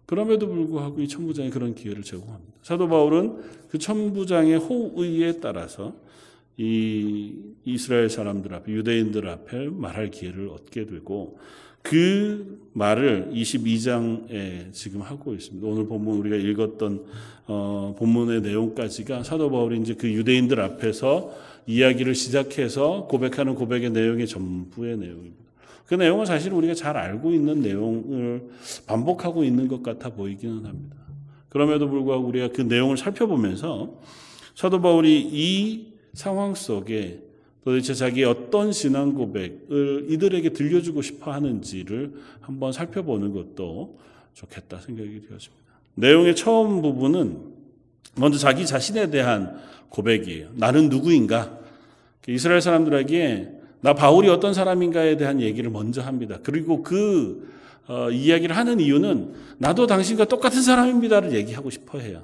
그럼에도 0.05 0.47
불구하고 0.47 1.01
이 1.01 1.07
천부장이 1.07 1.49
그런 1.49 1.73
기회를 1.73 2.03
제공합니다. 2.03 2.53
사도 2.61 2.87
바울은 2.87 3.41
그 3.69 3.79
천부장의 3.79 4.57
호의에 4.57 5.39
따라서 5.39 5.95
이 6.57 7.33
이스라엘 7.65 8.09
사람들 8.09 8.53
앞에 8.53 8.71
유대인들 8.71 9.27
앞에 9.27 9.69
말할 9.69 10.11
기회를 10.11 10.49
얻게 10.49 10.85
되고 10.85 11.39
그 11.83 12.59
말을 12.73 13.29
22장에 13.33 14.71
지금 14.71 15.01
하고 15.01 15.33
있습니다. 15.33 15.67
오늘 15.67 15.85
본문 15.85 16.17
우리가 16.17 16.35
읽었던 16.37 17.05
어, 17.45 17.95
본문의 17.99 18.41
내용까지가 18.41 19.23
사도 19.23 19.51
바울이 19.51 19.79
이제 19.81 19.93
그 19.93 20.11
유대인들 20.11 20.59
앞에서 20.59 21.31
이야기를 21.67 22.15
시작해서 22.15 23.07
고백하는 23.07 23.55
고백의 23.55 23.91
내용의 23.91 24.27
전부의 24.27 24.97
내용입니다. 24.97 25.43
그 25.85 25.95
내용은 25.95 26.25
사실 26.25 26.53
우리가 26.53 26.73
잘 26.73 26.97
알고 26.97 27.33
있는 27.33 27.61
내용을 27.61 28.49
반복하고 28.87 29.43
있는 29.43 29.67
것 29.67 29.83
같아 29.83 30.09
보이기는 30.09 30.65
합니다. 30.65 30.95
그럼에도 31.49 31.89
불구하고 31.89 32.25
우리가 32.25 32.49
그 32.49 32.61
내용을 32.61 32.97
살펴보면서 32.97 34.01
사도 34.55 34.81
바울이 34.81 35.29
이 35.31 35.93
상황 36.13 36.55
속에 36.55 37.19
도대체 37.63 37.93
자기 37.93 38.23
어떤 38.23 38.71
신앙 38.71 39.13
고백을 39.13 40.07
이들에게 40.09 40.49
들려주고 40.49 41.01
싶어 41.01 41.31
하는지를 41.31 42.13
한번 42.41 42.71
살펴보는 42.71 43.33
것도 43.33 43.97
좋겠다 44.33 44.79
생각이 44.79 45.21
되었습니다. 45.27 45.63
내용의 45.95 46.35
처음 46.35 46.81
부분은 46.81 47.37
먼저 48.15 48.37
자기 48.37 48.65
자신에 48.65 49.09
대한 49.09 49.59
고백이에요. 49.89 50.49
나는 50.55 50.89
누구인가? 50.89 51.59
이스라엘 52.27 52.61
사람들에게 52.61 53.51
나 53.81 53.93
바울이 53.93 54.29
어떤 54.29 54.53
사람인가에 54.53 55.17
대한 55.17 55.41
얘기를 55.41 55.69
먼저 55.69 56.01
합니다. 56.01 56.39
그리고 56.43 56.83
그 56.83 57.51
어, 57.87 58.09
이야기를 58.09 58.55
하는 58.55 58.79
이유는 58.79 59.33
나도 59.57 59.87
당신과 59.87 60.25
똑같은 60.25 60.61
사람입니다를 60.61 61.33
얘기하고 61.33 61.69
싶어 61.69 61.99
해요. 61.99 62.23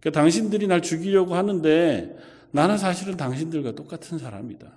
그러니까 0.00 0.20
당신들이 0.20 0.66
날 0.66 0.82
죽이려고 0.82 1.34
하는데 1.34 2.16
나는 2.54 2.78
사실은 2.78 3.16
당신들과 3.16 3.72
똑같은 3.72 4.16
사람이다. 4.16 4.68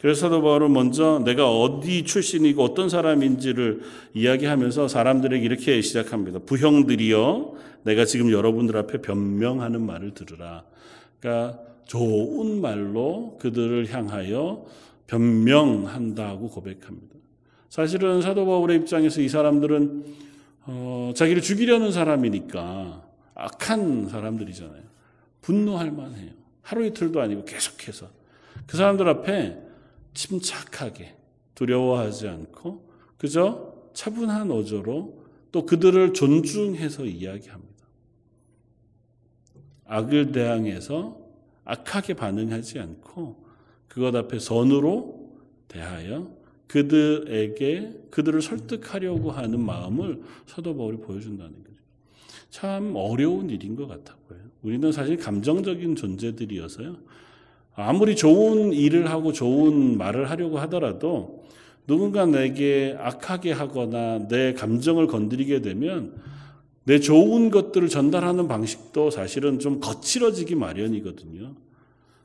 그래서 0.00 0.22
사도 0.22 0.42
바울은 0.42 0.72
먼저 0.72 1.22
내가 1.24 1.48
어디 1.48 2.02
출신이고 2.02 2.60
어떤 2.60 2.88
사람인지를 2.88 3.82
이야기하면서 4.14 4.88
사람들에게 4.88 5.44
이렇게 5.44 5.80
시작합니다. 5.80 6.40
부형들이여 6.40 7.54
내가 7.84 8.04
지금 8.04 8.32
여러분들 8.32 8.76
앞에 8.76 9.00
변명하는 9.00 9.80
말을 9.80 10.14
들으라. 10.14 10.64
그러니까 11.20 11.60
좋은 11.84 12.60
말로 12.60 13.38
그들을 13.40 13.92
향하여 13.92 14.66
변명한다고 15.06 16.50
고백합니다. 16.50 17.14
사실은 17.68 18.22
사도 18.22 18.44
바울의 18.44 18.78
입장에서 18.78 19.20
이 19.20 19.28
사람들은 19.28 20.04
어, 20.66 21.12
자기를 21.14 21.42
죽이려는 21.42 21.92
사람이니까 21.92 23.04
악한 23.36 24.08
사람들이잖아요. 24.08 24.82
분노할 25.42 25.92
만해요. 25.92 26.47
하루 26.62 26.84
이틀도 26.86 27.20
아니고 27.20 27.44
계속해서 27.44 28.10
그 28.66 28.76
사람들 28.76 29.08
앞에 29.08 29.58
침착하게 30.14 31.16
두려워하지 31.54 32.28
않고 32.28 32.88
그저 33.16 33.74
차분한 33.94 34.50
어조로 34.50 35.26
또 35.50 35.66
그들을 35.66 36.12
존중해서 36.12 37.04
이야기합니다. 37.04 37.86
악을 39.86 40.32
대항해서 40.32 41.18
악하게 41.64 42.14
반응하지 42.14 42.78
않고 42.78 43.44
그것 43.88 44.14
앞에 44.14 44.38
선으로 44.38 45.38
대하여 45.66 46.30
그들에게 46.68 48.06
그들을 48.10 48.40
설득하려고 48.42 49.30
하는 49.30 49.60
마음을 49.60 50.22
사도 50.46 50.76
바울이 50.76 50.98
보여준다는 50.98 51.64
거죠. 51.64 51.76
참 52.50 52.94
어려운 52.94 53.50
일인 53.50 53.74
것 53.74 53.86
같아 53.86 54.16
보여요. 54.28 54.47
우리는 54.62 54.90
사실 54.92 55.16
감정적인 55.16 55.96
존재들이어서요. 55.96 56.96
아무리 57.74 58.16
좋은 58.16 58.72
일을 58.72 59.10
하고 59.10 59.32
좋은 59.32 59.96
말을 59.96 60.30
하려고 60.30 60.58
하더라도 60.60 61.44
누군가 61.86 62.26
내게 62.26 62.96
악하게 62.98 63.52
하거나 63.52 64.26
내 64.28 64.52
감정을 64.52 65.06
건드리게 65.06 65.62
되면 65.62 66.14
내 66.84 66.98
좋은 66.98 67.50
것들을 67.50 67.88
전달하는 67.88 68.48
방식도 68.48 69.10
사실은 69.10 69.58
좀 69.58 69.78
거칠어지기 69.80 70.54
마련이거든요. 70.54 71.54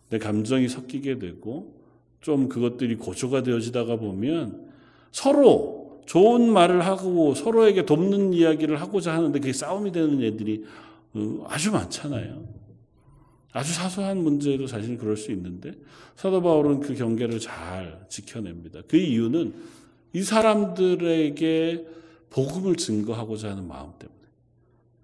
내 0.10 0.18
감정이 0.18 0.68
섞이게 0.68 1.20
되고 1.20 1.76
좀 2.22 2.50
그것들이 2.50 2.96
고조가 2.96 3.44
되어지다가 3.44 3.98
보면 3.98 4.68
서로 5.12 6.02
좋은 6.06 6.52
말을 6.52 6.86
하고 6.86 7.34
서로에게 7.34 7.86
돕는 7.86 8.34
이야기를 8.34 8.82
하고자 8.82 9.14
하는데 9.14 9.40
그게 9.40 9.54
싸움이 9.54 9.92
되는 9.92 10.22
애들이 10.22 10.64
어, 10.64 10.93
아주 11.48 11.72
많잖아요. 11.72 12.48
아주 13.52 13.72
사소한 13.72 14.24
문제도 14.24 14.66
사실 14.66 14.98
그럴 14.98 15.16
수 15.16 15.32
있는데 15.32 15.74
사도 16.16 16.42
바울은 16.42 16.80
그 16.80 16.96
경계를 16.96 17.40
잘 17.40 18.06
지켜냅니다. 18.10 18.82
그 18.88 18.98
이유는 18.98 19.54
이 20.14 20.24
사람들에게 20.24 21.88
복음을 22.32 22.76
증거하고자 22.76 23.52
하는 23.52 23.68
마음 23.68 23.92
때문에. 24.00 24.20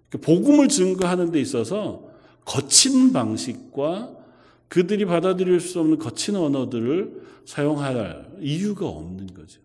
그 0.08 0.18
복음을 0.18 0.68
증거하는 0.68 1.30
데 1.30 1.40
있어서 1.40 2.10
거친 2.44 3.12
방식과 3.12 4.16
그들이 4.68 5.04
받아들일 5.04 5.60
수 5.60 5.80
없는 5.80 5.98
거친 5.98 6.34
언어들을 6.34 7.22
사용할 7.44 8.28
이유가 8.40 8.86
없는 8.86 9.28
거죠. 9.34 9.60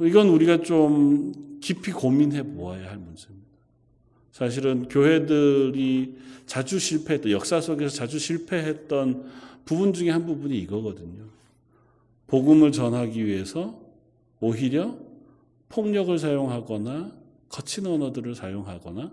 이건 0.00 0.28
우리가 0.28 0.62
좀 0.62 1.58
깊이 1.60 1.92
고민해 1.92 2.54
보아야 2.54 2.90
할 2.90 2.98
문제입니다. 2.98 3.39
사실은 4.40 4.88
교회들이 4.88 6.16
자주 6.46 6.78
실패했던, 6.78 7.30
역사 7.30 7.60
속에서 7.60 7.94
자주 7.94 8.18
실패했던 8.18 9.30
부분 9.66 9.92
중에 9.92 10.08
한 10.08 10.24
부분이 10.24 10.56
이거거든요. 10.60 11.24
복음을 12.26 12.72
전하기 12.72 13.26
위해서 13.26 13.78
오히려 14.40 14.96
폭력을 15.68 16.18
사용하거나 16.18 17.12
거친 17.50 17.86
언어들을 17.86 18.34
사용하거나 18.34 19.12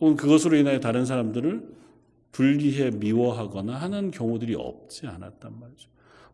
혹은 0.00 0.16
그것으로 0.16 0.56
인하여 0.56 0.80
다른 0.80 1.06
사람들을 1.06 1.62
분리해 2.32 2.90
미워하거나 2.90 3.72
하는 3.72 4.10
경우들이 4.10 4.56
없지 4.56 5.06
않았단 5.06 5.60
말이죠. 5.60 5.88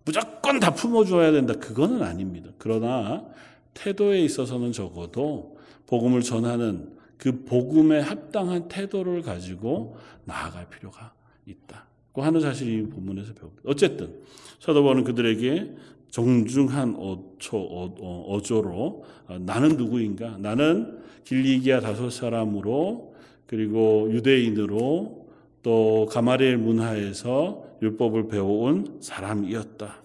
무조건 0.06 0.58
다 0.58 0.72
품어줘야 0.72 1.32
된다. 1.32 1.52
그거는 1.52 2.02
아닙니다. 2.02 2.48
그러나 2.56 3.26
태도에 3.74 4.22
있어서는 4.22 4.72
적어도 4.72 5.58
복음을 5.86 6.22
전하는 6.22 7.01
그 7.22 7.44
복음에 7.44 8.00
합당한 8.00 8.66
태도를 8.66 9.22
가지고 9.22 9.96
나아갈 10.24 10.68
필요가 10.68 11.14
있다고 11.46 12.20
하는 12.20 12.40
사실이 12.40 12.78
이 12.78 12.82
본문에서 12.88 13.34
배웁니다. 13.34 13.62
어쨌든 13.64 14.12
사도 14.58 14.82
바울은 14.82 15.04
그들에게 15.04 15.72
정중한 16.10 16.96
어초, 16.96 17.58
어, 17.58 18.40
조로 18.42 19.04
어, 19.28 19.38
나는 19.38 19.76
누구인가? 19.76 20.36
나는 20.38 20.98
길리기아 21.22 21.78
다섯 21.78 22.10
사람으로 22.10 23.14
그리고 23.46 24.08
유대인으로 24.10 25.28
또 25.62 26.08
가마리엘 26.10 26.58
문화에서 26.58 27.64
율법을 27.82 28.26
배워온 28.26 28.98
사람이었다. 29.00 30.02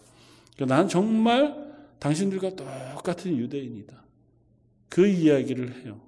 그러니까 0.56 0.88
정말 0.88 1.66
당신들과 1.98 2.52
똑같은 2.56 3.36
유대인이다. 3.36 4.04
그 4.90 5.08
이야기를 5.08 5.84
해요. 5.84 6.07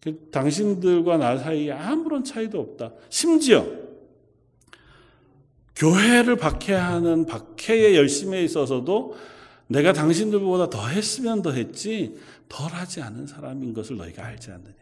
그 0.00 0.28
당신들과 0.30 1.18
나 1.18 1.36
사이에 1.36 1.72
아무런 1.72 2.24
차이도 2.24 2.58
없다. 2.58 2.92
심지어 3.10 3.66
교회를 5.76 6.36
박해하는 6.36 7.26
박해의 7.26 7.96
열심에 7.96 8.42
있어서도 8.44 9.16
내가 9.66 9.92
당신들보다 9.92 10.68
더 10.68 10.88
했으면 10.88 11.42
더 11.42 11.52
했지 11.52 12.18
덜 12.48 12.70
하지 12.72 13.00
않은 13.02 13.26
사람인 13.26 13.72
것을 13.72 13.96
너희가 13.96 14.26
알지 14.26 14.50
않느냐. 14.50 14.74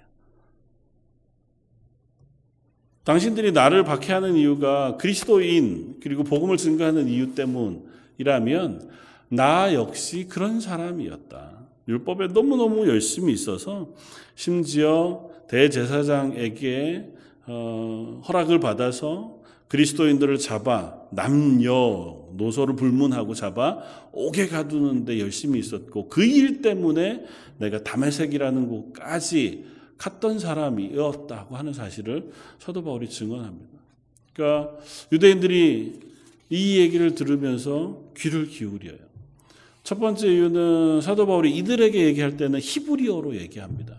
당신들이 3.05 3.53
나를 3.53 3.85
박해하는 3.85 4.35
이유가 4.35 4.97
그리스도인 4.97 6.01
그리고 6.03 6.25
복음을 6.25 6.57
증거하는 6.57 7.09
이유 7.09 7.35
때문이라면 7.35 8.91
나 9.31 9.75
역시 9.75 10.27
그런 10.29 10.61
사람이었다. 10.61 11.58
율법에 11.89 12.29
너무너무 12.29 12.87
열심히 12.87 13.33
있어서 13.33 13.89
심지어 14.35 15.31
대제사장에게 15.49 17.13
어, 17.47 18.23
허락을 18.29 18.61
받아서 18.61 19.39
그리스도인들을 19.69 20.39
잡아 20.39 20.99
남녀 21.11 22.27
노소를 22.33 22.77
불문하고 22.77 23.35
잡아 23.35 23.79
옥에 24.13 24.47
가두는데 24.47 25.19
열심히 25.19 25.59
있었고 25.59 26.09
그 26.09 26.25
일 26.25 26.63
때문에 26.63 27.25
내가 27.59 27.83
담에색이라는 27.83 28.69
곳까지 28.69 29.65
갔던 29.97 30.39
사람이었다고 30.39 31.57
하는 31.57 31.73
사실을 31.73 32.31
사도 32.59 32.85
바울이 32.85 33.09
증언합니다. 33.09 33.79
그러니까 34.33 34.77
유대인들이 35.11 36.01
이 36.51 36.79
얘기를 36.79 37.15
들으면서 37.15 38.05
귀를 38.17 38.47
기울여요. 38.47 39.08
첫 39.89 39.99
번째 39.99 40.29
이유는 40.29 41.01
사도 41.01 41.27
바울이 41.27 41.57
이들에게 41.57 41.99
얘기할 42.09 42.37
때는 42.37 42.61
히브리어로 42.61 43.37
얘기합니다. 43.37 43.97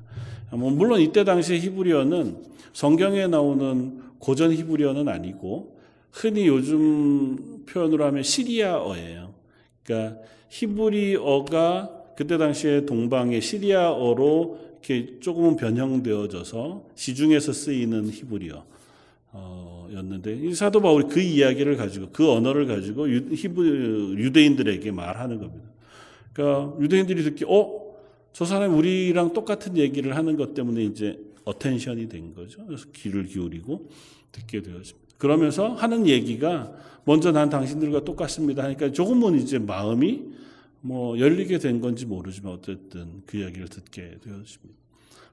뭐 0.52 0.70
물론 0.70 1.02
이때 1.02 1.24
당시에 1.24 1.58
히브리어는 1.58 2.44
성경에 2.74 3.26
나오는 3.26 4.00
고전 4.20 4.54
히브리어는 4.54 5.08
아니고 5.08 5.80
흔히 6.12 6.46
요즘 6.46 7.66
표현으로 7.66 8.06
하면 8.06 8.22
시리아어예요. 8.22 9.34
그러니까 9.82 10.22
히브리어가 10.50 11.90
그때 12.16 12.38
당시에 12.38 12.86
동방의 12.86 13.42
시리아어로 13.42 14.60
이렇게 14.74 15.20
조금은 15.20 15.56
변형되어져서 15.56 16.86
시중에서 16.94 17.52
쓰이는 17.52 18.12
히브리어. 18.12 18.64
였는데 19.92 20.36
이 20.36 20.54
사도 20.54 20.82
바울이 20.82 21.08
그 21.10 21.20
이야기를 21.20 21.78
가지고 21.78 22.10
그 22.12 22.32
언어를 22.32 22.68
가지고 22.68 23.10
유, 23.10 23.34
히브 23.34 24.18
유대인들에게 24.20 24.92
말하는 24.92 25.40
겁니다. 25.40 25.79
그러니까 26.40 26.74
유대인들이 26.80 27.24
듣기 27.24 27.46
어? 27.50 27.90
저 28.32 28.46
사람이 28.46 28.74
우리랑 28.74 29.34
똑같은 29.34 29.76
얘기를 29.76 30.16
하는 30.16 30.38
것 30.38 30.54
때문에 30.54 30.82
이제 30.86 31.20
어텐션이 31.44 32.08
된 32.08 32.34
거죠. 32.34 32.66
그래서 32.66 32.86
귀를 32.94 33.26
기울이고 33.26 33.90
듣게 34.32 34.62
되었습니다. 34.62 35.10
그러면서 35.18 35.74
하는 35.74 36.08
얘기가 36.08 36.72
먼저 37.04 37.34
난 37.34 37.50
당신들과 37.50 38.06
똑같습니다 38.06 38.64
하니까 38.64 38.92
조금은 38.94 39.36
이제 39.36 39.60
마음이 39.60 40.24
뭐 40.80 41.20
열리게 41.20 41.58
된 41.58 41.82
건지 41.82 42.06
모르지만 42.06 42.54
어쨌든 42.54 43.22
그 43.26 43.38
이야기를 43.38 43.68
듣게 43.68 44.18
되었습니다. 44.24 44.80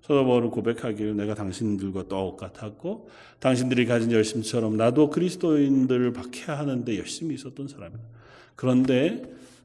사도 0.03 0.25
바울은 0.25 0.51
고백하기를 0.51 1.17
내가 1.17 1.35
당신들과 1.35 2.09
똑같았고 2.09 3.11
당신들이 3.39 3.87
가진 3.87 4.11
열심처럼 4.11 4.77
나도 4.77 5.11
그리스도인들을 5.11 6.13
박해하는데 6.13 6.99
열심히 6.99 7.35
있었던 7.37 7.69
사람이다. 7.69 8.03
그런데 8.57 9.23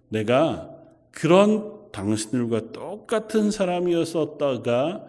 내가 0.10 0.81
그런 1.12 1.92
당신들과 1.92 2.72
똑같은 2.72 3.52
사람이었었다가 3.52 5.06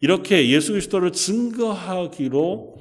이렇게 0.00 0.48
예수 0.50 0.72
그리스도를 0.72 1.12
증거하기로 1.12 2.76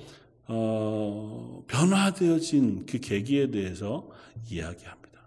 어, 0.47 1.63
변화되어진 1.67 2.85
그 2.85 2.99
계기에 2.99 3.51
대해서 3.51 4.09
이야기합니다. 4.49 5.21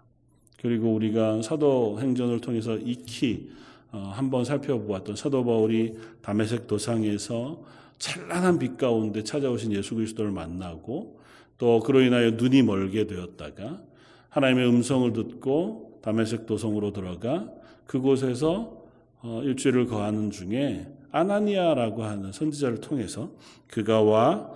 그리고 0.61 0.93
우리가 0.93 1.41
사도행전을 1.41 2.41
통해서 2.41 2.75
익히 2.77 3.49
어, 3.91 4.11
한번 4.13 4.43
살펴보았던 4.43 5.15
사도 5.15 5.45
바울이 5.45 5.95
담에색 6.21 6.67
도상에서 6.67 7.63
찬란한 7.97 8.59
빛 8.59 8.77
가운데 8.77 9.23
찾아오신 9.23 9.71
예수 9.71 9.95
그리스도를 9.95 10.31
만나고 10.31 11.19
또 11.57 11.79
그로 11.79 12.01
인하여 12.01 12.31
눈이 12.31 12.63
멀게 12.63 13.07
되었다가 13.07 13.81
하나님의 14.29 14.67
음성을 14.67 15.13
듣고 15.13 15.94
담에색 16.05 16.45
도성으로 16.45 16.93
들어가 16.93 17.47
그곳에서 17.87 18.85
어, 19.21 19.41
일주일을 19.43 19.87
거하는 19.87 20.29
중에 20.29 20.87
아나니아라고 21.11 22.03
하는 22.03 22.31
선지자를 22.31 22.79
통해서 22.79 23.31
그가 23.67 24.01
와 24.01 24.49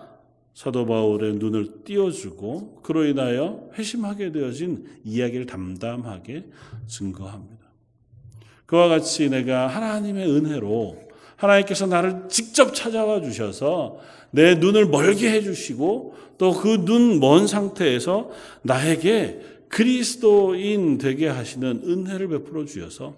사도 0.54 0.86
바울의 0.86 1.36
눈을 1.36 1.84
띄워주고 1.86 2.82
그로 2.84 3.06
인하여 3.06 3.70
회심하게 3.78 4.32
되어진 4.32 4.86
이야기를 5.04 5.46
담담하게 5.48 6.46
증거합니다. 6.88 7.58
그와 8.66 8.88
같이 8.90 9.30
내가 9.30 9.68
하나님의 9.68 10.30
은혜로 10.30 10.98
하나님께서 11.38 11.88
나를 11.88 12.26
직접 12.30 12.76
찾아와 12.76 13.22
주셔서 13.22 13.98
내 14.32 14.56
눈을 14.56 14.88
멀게 14.88 15.32
해주시고 15.32 16.16
또 16.38 16.52
그 16.54 16.86
눈 16.86 17.20
먼 17.20 17.48
상태에서 17.48 18.30
나에게 18.62 19.42
그리스도인 19.70 20.98
되게 20.98 21.28
하시는 21.28 21.82
은혜를 21.86 22.28
베풀어 22.28 22.66
주셔서 22.66 23.16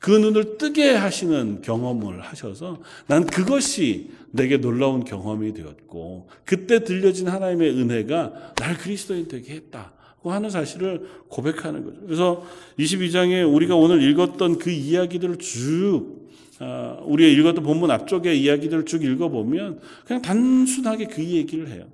그 0.00 0.10
눈을 0.10 0.56
뜨게 0.56 0.94
하시는 0.94 1.60
경험을 1.60 2.22
하셔서 2.22 2.80
난 3.06 3.26
그것이 3.26 4.10
내게 4.30 4.56
놀라운 4.56 5.04
경험이 5.04 5.52
되었고 5.52 6.28
그때 6.44 6.84
들려진 6.84 7.28
하나님의 7.28 7.70
은혜가 7.78 8.54
날 8.56 8.78
그리스도인 8.78 9.28
되게 9.28 9.54
했다고 9.54 10.32
하는 10.32 10.48
사실을 10.48 11.06
고백하는 11.28 11.84
거죠. 11.84 12.00
그래서 12.06 12.46
22장에 12.78 13.54
우리가 13.54 13.76
오늘 13.76 14.02
읽었던 14.02 14.58
그 14.58 14.70
이야기들을 14.70 15.36
쭉 15.36 16.30
아, 16.60 16.98
우리가 17.04 17.30
읽었던 17.30 17.62
본문 17.62 17.90
앞쪽의 17.90 18.40
이야기들을 18.40 18.86
쭉 18.86 19.04
읽어보면 19.04 19.80
그냥 20.06 20.22
단순하게 20.22 21.06
그 21.06 21.22
얘기를 21.22 21.68
해요. 21.68 21.86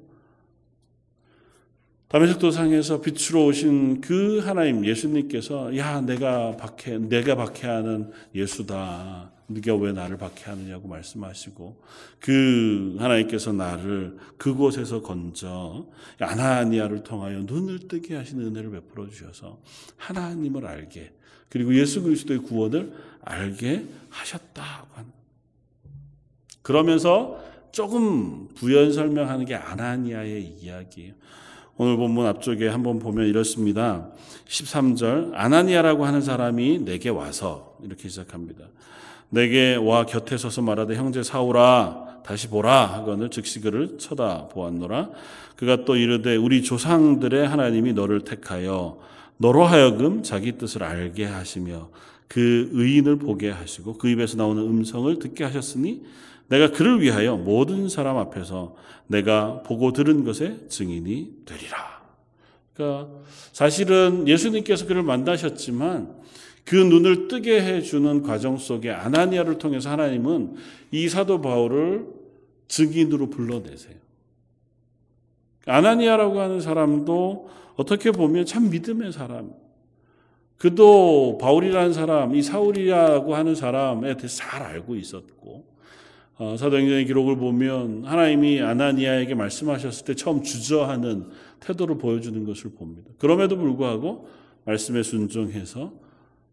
다메섹 2.09 2.39
도상에서 2.39 3.01
빛으로 3.01 3.47
오신 3.47 4.01
그 4.01 4.39
하나님 4.39 4.87
예수님께서 4.87 5.77
야 5.77 6.01
내가 6.01 6.57
박해 6.57 6.99
내가 6.99 7.35
박해하는 7.35 8.13
예수다. 8.35 9.33
네가 9.49 9.77
왜 9.77 9.93
나를 9.93 10.17
박해하느냐고 10.17 10.89
말씀하시고 10.89 11.83
그 12.19 12.97
하나님께서 12.99 13.53
나를 13.53 14.17
그곳에서 14.39 15.03
건져 15.03 15.87
아나니아를 16.19 17.05
통하여 17.05 17.41
눈을 17.41 17.87
뜨게 17.87 18.17
하시는 18.17 18.45
은혜를 18.45 18.71
베풀어 18.73 19.09
주셔서 19.09 19.61
하나님을 19.97 20.67
알게 20.67 21.13
그리고 21.49 21.75
예수 21.77 22.03
그리스도의 22.03 22.41
구원을 22.41 22.93
알게 23.23 23.85
하셨다고 24.11 24.89
하는 24.95 25.11
그러면서 26.63 27.41
조금 27.71 28.49
부연 28.49 28.93
설명하는 28.93 29.45
게 29.45 29.55
아나니아의 29.55 30.45
이야기예요. 30.61 31.15
오늘 31.79 31.99
본문 31.99 32.25
앞쪽에 32.25 32.69
한번 32.69 32.99
보면 32.99 33.27
이렇습니다. 33.27 34.09
13절 34.49 35.33
아나니아라고 35.35 36.07
하는 36.07 36.23
사람이 36.23 36.85
내게 36.87 37.11
와서 37.11 37.77
이렇게 37.85 38.09
시작합니다. 38.09 38.65
내게 39.29 39.75
와 39.75 40.07
곁에 40.07 40.39
서서 40.39 40.63
말하되 40.63 40.97
형제 40.97 41.23
사오라 41.23 42.23
다시 42.25 42.49
보라 42.49 42.87
하거늘 42.87 43.29
즉시 43.29 43.61
그를 43.61 43.99
쳐다 43.99 44.49
보았노라 44.49 45.11
그가 45.57 45.85
또 45.85 45.97
이르되 45.97 46.37
우리 46.37 46.63
조상들의 46.63 47.47
하나님이 47.47 47.93
너를 47.93 48.23
택하여 48.23 48.99
너로 49.37 49.65
하여금 49.65 50.23
자기 50.23 50.53
뜻을 50.53 50.83
알게 50.83 51.27
하시며 51.27 51.91
그 52.27 52.71
의인을 52.73 53.17
보게 53.17 53.51
하시고 53.51 53.99
그 53.99 54.09
입에서 54.09 54.39
나오는 54.39 54.63
음성을 54.63 55.19
듣게 55.19 55.45
하셨으니 55.45 56.03
내가 56.49 56.71
그를 56.71 57.01
위하여 57.01 57.37
모든 57.37 57.89
사람 57.89 58.17
앞에서 58.19 58.77
내가 59.07 59.63
보고 59.63 59.93
들은 59.93 60.25
것의 60.25 60.69
증인이 60.69 61.45
되리라. 61.45 62.03
그러니까 62.75 63.11
사실은 63.53 64.29
예수님께서 64.29 64.87
그를 64.87 65.03
만나셨지만 65.03 66.15
그 66.65 66.75
눈을 66.75 67.29
뜨게 67.29 67.63
해주는 67.63 68.23
과정 68.23 68.59
속에 68.59 68.91
아나니아를 68.91 69.59
통해서 69.59 69.91
하나님은 69.91 70.57
이 70.91 71.09
사도 71.09 71.41
바울을 71.41 72.07
증인으로 72.69 73.31
불러내세요. 73.31 73.95
아나니아라고 75.67 76.41
하는 76.41 76.61
사람도 76.61 77.51
어떻게 77.77 78.11
보면 78.11 78.47
참 78.47 78.71
믿음의 78.71 79.13
사람. 79.13 79.53
그도 80.59 81.39
바울이라는 81.41 81.93
사람, 81.93 82.35
이 82.35 82.43
사울이라고 82.43 83.35
하는 83.35 83.55
사람에 83.55 84.17
대해서 84.17 84.39
잘 84.39 84.63
알고 84.63 84.97
있었고, 84.97 85.51
어, 85.51 85.76
사도행전의 86.39 87.07
기록을 87.07 87.37
보면 87.37 88.05
하나님이 88.05 88.61
아나니아에게 88.61 89.35
말씀하셨을 89.35 90.05
때 90.05 90.15
처음 90.15 90.43
주저하는 90.43 91.31
태도를 91.61 91.97
보여주는 91.97 92.45
것을 92.45 92.73
봅니다. 92.73 93.11
그럼에도 93.19 93.57
불구하고 93.57 94.29
말씀에 94.65 95.03
순종해서 95.03 95.93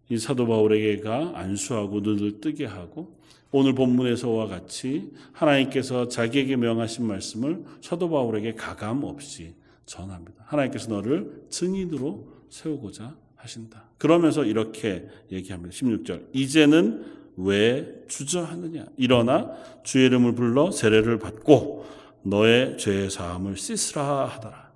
이 0.10 0.17
사도 0.17 0.48
바울에게가 0.48 1.34
안수하고 1.36 2.00
눈을 2.00 2.39
뜨게 2.39 2.65
하고 2.65 3.17
오늘 3.52 3.74
본문에서와 3.76 4.48
같이 4.48 5.12
하나님께서 5.32 6.08
자기에게 6.08 6.56
명하신 6.56 7.06
말씀을 7.06 7.63
사도 7.82 8.10
바울에게 8.10 8.56
가감 8.56 9.04
없이 9.04 9.54
전합니다. 9.86 10.46
하나님께서 10.48 10.89
너를 10.91 11.43
증인으로 11.50 12.28
세우고자 12.50 13.15
하신다. 13.36 13.89
그러면서 13.98 14.46
이렇게 14.46 15.06
얘기합니다. 15.32 15.72
16절. 15.72 16.28
이제는 16.34 17.23
왜 17.38 18.04
주저하느냐? 18.08 18.86
일어나 18.98 19.52
주의 19.84 20.06
이름을 20.06 20.34
불러 20.36 20.72
세례를 20.72 21.19
받고 21.19 21.86
너의 22.24 22.78
죄 22.78 23.10
사함을 23.10 23.58
씻으라 23.58 24.26
하더라. 24.26 24.72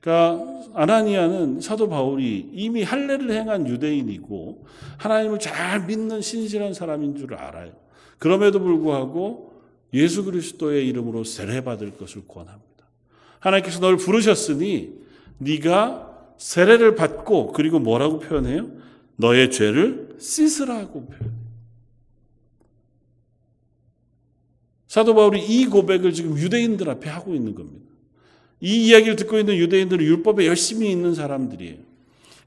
그러니까 0.00 0.44
아나니아는 0.74 1.60
사도 1.60 1.88
바울이 1.88 2.50
이미 2.52 2.82
할례를 2.82 3.30
행한 3.30 3.68
유대인이고 3.68 4.66
하나님을 4.98 5.38
잘 5.38 5.86
믿는 5.86 6.20
신실한 6.20 6.74
사람인 6.74 7.16
줄 7.16 7.34
알아요. 7.34 7.72
그럼에도 8.18 8.60
불구하고 8.60 9.52
예수 9.94 10.24
그리스도의 10.24 10.88
이름으로 10.88 11.24
세례 11.24 11.62
받을 11.62 11.96
것을 11.96 12.26
권합니다. 12.26 12.62
하나님께서 13.38 13.80
너를 13.80 13.96
부르셨으니 13.96 15.02
네가 15.38 16.34
세례를 16.38 16.94
받고 16.94 17.52
그리고 17.52 17.78
뭐라고 17.78 18.18
표현해요? 18.18 18.70
너의 19.16 19.50
죄를 19.50 20.16
씻으라고 20.18 21.06
표현해요. 21.06 21.42
사도 24.92 25.14
바울이 25.14 25.42
이 25.42 25.64
고백을 25.64 26.12
지금 26.12 26.36
유대인들 26.36 26.90
앞에 26.90 27.08
하고 27.08 27.34
있는 27.34 27.54
겁니다. 27.54 27.86
이 28.60 28.88
이야기를 28.88 29.16
듣고 29.16 29.38
있는 29.38 29.56
유대인들은 29.56 30.04
율법에 30.04 30.46
열심히 30.46 30.90
있는 30.90 31.14
사람들이에요. 31.14 31.78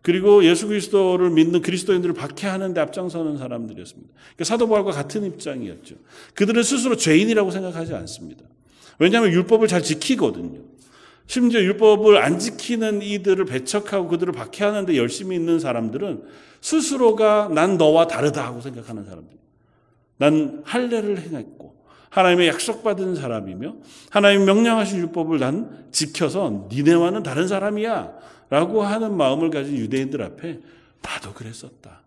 그리고 0.03 0.45
예수 0.45 0.67
그리스도를 0.67 1.31
믿는 1.31 1.63
그리스도인들을 1.63 2.13
박해하는데 2.13 2.79
앞장서는 2.79 3.39
사람들이었습니다. 3.39 4.13
그러니까 4.13 4.43
사도 4.43 4.69
바울과 4.69 4.91
같은 4.91 5.25
입장이었죠. 5.25 5.95
그들은 6.36 6.62
스스로 6.62 6.95
죄인이라고 6.95 7.49
생각하지 7.49 7.95
않습니다. 7.95 8.45
왜냐하면 8.99 9.31
율법을 9.31 9.67
잘 9.67 9.81
지키거든요. 9.81 10.60
심지어 11.25 11.62
율법을 11.62 12.19
안 12.19 12.38
지키는 12.38 13.01
이들을 13.01 13.43
배척하고 13.45 14.08
그들을 14.08 14.31
박해하는데 14.34 14.95
열심히 14.97 15.36
있는 15.36 15.60
사람들은 15.60 16.21
스스로가 16.62 17.49
난 17.51 17.79
너와 17.79 18.05
다르다 18.05 18.45
하고 18.45 18.62
생각하는 18.62 19.03
사람들. 19.03 19.36
난 20.17 20.62
할례를 20.63 21.21
행했고 21.21 21.64
하나님의 22.15 22.47
약속받은 22.47 23.15
사람이며 23.15 23.75
하나님 24.10 24.45
명령하신 24.45 24.99
율법을 24.99 25.39
난 25.39 25.86
지켜서 25.91 26.69
니네와는 26.71 27.23
다른 27.23 27.45
사람이야 27.49 28.13
라고 28.49 28.84
하는 28.84 29.17
마음을 29.17 29.49
가진 29.49 29.75
유대인들 29.75 30.21
앞에 30.21 30.62
나도 31.01 31.34
그랬었다. 31.34 32.04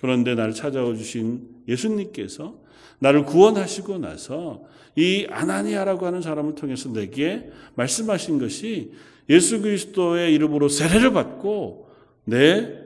그런데 0.00 0.34
나를 0.34 0.52
찾아와 0.52 0.96
주신 0.96 1.48
예수님께서 1.68 2.56
나를 2.98 3.24
구원하시고 3.24 3.98
나서 3.98 4.64
이 4.96 5.28
아나니아라고 5.30 6.06
하는 6.06 6.22
사람을 6.22 6.56
통해서 6.56 6.92
내게 6.92 7.48
말씀하신 7.76 8.40
것이 8.40 8.92
예수 9.30 9.62
그리스도의 9.62 10.34
이름으로 10.34 10.68
세례를 10.68 11.12
받고 11.12 11.88
내 12.24 12.80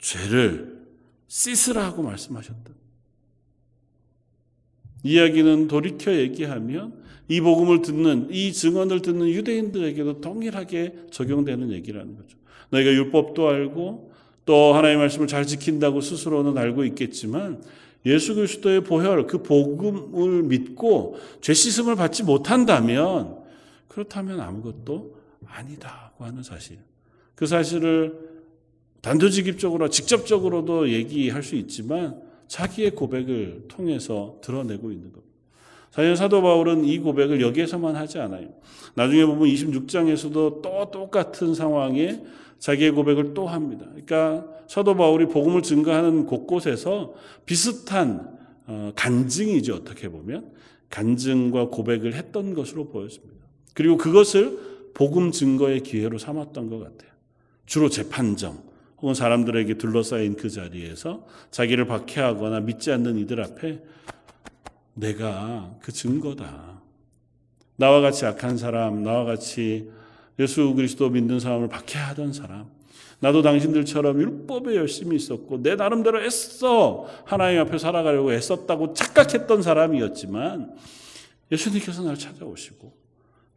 죄를 0.00 0.78
씻으라고 1.26 2.04
말씀하셨다. 2.04 2.83
이야기는 5.04 5.68
돌이켜 5.68 6.12
얘기하면 6.14 6.94
이 7.28 7.40
복음을 7.40 7.82
듣는 7.82 8.28
이 8.30 8.52
증언을 8.52 9.02
듣는 9.02 9.28
유대인들에게도 9.28 10.20
동일하게 10.20 10.94
적용되는 11.10 11.70
얘기라는 11.72 12.16
거죠. 12.16 12.36
너희가 12.70 12.90
율법도 12.90 13.48
알고 13.48 14.12
또 14.44 14.74
하나님의 14.74 14.98
말씀을 14.98 15.26
잘 15.26 15.46
지킨다고 15.46 16.00
스스로는 16.00 16.58
알고 16.58 16.84
있겠지만 16.84 17.62
예수 18.06 18.34
그리스도의 18.34 18.84
보혈 18.84 19.26
그 19.26 19.42
복음을 19.42 20.42
믿고 20.42 21.16
죄 21.40 21.54
씻음을 21.54 21.96
받지 21.96 22.22
못한다면 22.22 23.38
그렇다면 23.88 24.40
아무것도 24.40 25.16
아니다고 25.46 26.24
하는 26.24 26.42
사실. 26.42 26.78
그 27.34 27.46
사실을 27.46 28.18
단도직입적으로 29.00 29.88
직접적으로도 29.88 30.90
얘기할 30.90 31.42
수 31.42 31.56
있지만 31.56 32.20
자기의 32.54 32.92
고백을 32.92 33.64
통해서 33.66 34.38
드러내고 34.40 34.92
있는 34.92 35.10
겁니다. 35.10 35.34
사실 35.90 36.14
사도 36.14 36.40
바울은 36.40 36.84
이 36.84 37.00
고백을 37.00 37.40
여기에서만 37.40 37.96
하지 37.96 38.20
않아요. 38.20 38.48
나중에 38.94 39.26
보면 39.26 39.48
26장에서도 39.48 40.62
또 40.62 40.90
똑같은 40.92 41.52
상황에 41.52 42.22
자기의 42.60 42.92
고백을 42.92 43.34
또 43.34 43.48
합니다. 43.48 43.86
그러니까 43.86 44.46
사도 44.68 44.94
바울이 44.94 45.26
복음을 45.26 45.62
증거하는 45.62 46.26
곳곳에서 46.26 47.14
비슷한 47.44 48.38
어, 48.68 48.92
간증이죠. 48.94 49.74
어떻게 49.74 50.08
보면 50.08 50.52
간증과 50.90 51.70
고백을 51.70 52.14
했던 52.14 52.54
것으로 52.54 52.86
보였습니다. 52.86 53.44
그리고 53.74 53.96
그것을 53.96 54.90
복음 54.94 55.32
증거의 55.32 55.80
기회로 55.80 56.18
삼았던 56.18 56.70
것 56.70 56.78
같아요. 56.78 57.10
주로 57.66 57.88
재판정 57.88 58.62
혹은 59.04 59.12
사람들에게 59.12 59.74
둘러싸인 59.74 60.34
그 60.34 60.48
자리에서 60.48 61.26
자기를 61.50 61.84
박해하거나 61.84 62.60
믿지 62.60 62.90
않는 62.90 63.18
이들 63.18 63.38
앞에 63.42 63.82
내가 64.94 65.76
그 65.82 65.92
증거다. 65.92 66.80
나와 67.76 68.00
같이 68.00 68.24
악한 68.24 68.56
사람, 68.56 69.02
나와 69.02 69.24
같이 69.24 69.90
예수 70.38 70.72
그리스도 70.72 71.10
믿는 71.10 71.38
사람을 71.38 71.68
박해하던 71.68 72.32
사람, 72.32 72.70
나도 73.20 73.42
당신들처럼 73.42 74.22
율법에 74.22 74.74
열심히 74.74 75.16
있었고 75.16 75.62
내 75.62 75.74
나름대로 75.74 76.24
애써 76.24 77.06
하나님 77.26 77.60
앞에 77.60 77.76
살아가려고 77.76 78.32
애썼다고 78.32 78.94
착각했던 78.94 79.60
사람이었지만 79.60 80.74
예수님께서 81.52 82.00
나를 82.04 82.16
찾아오시고 82.16 83.03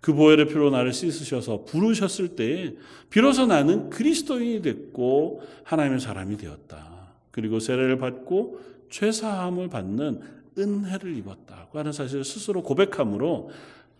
그 0.07 0.13
보혈의 0.13 0.47
피로 0.47 0.69
나를 0.69 0.93
씻으셔서 0.93 1.65
부르셨을 1.65 2.37
때에 2.37 2.75
비로소 3.09 3.45
나는 3.45 3.89
그리스도인이 3.89 4.61
됐고 4.61 5.41
하나님의 5.65 5.99
사람이 5.99 6.37
되었다. 6.37 7.09
그리고 7.29 7.59
세례를 7.59 7.97
받고 7.97 8.61
죄사함을 8.89 9.67
받는 9.67 10.21
은혜를 10.57 11.17
입었다고 11.17 11.77
하는 11.77 11.91
사실을 11.91 12.23
스스로 12.23 12.63
고백함으로 12.63 13.49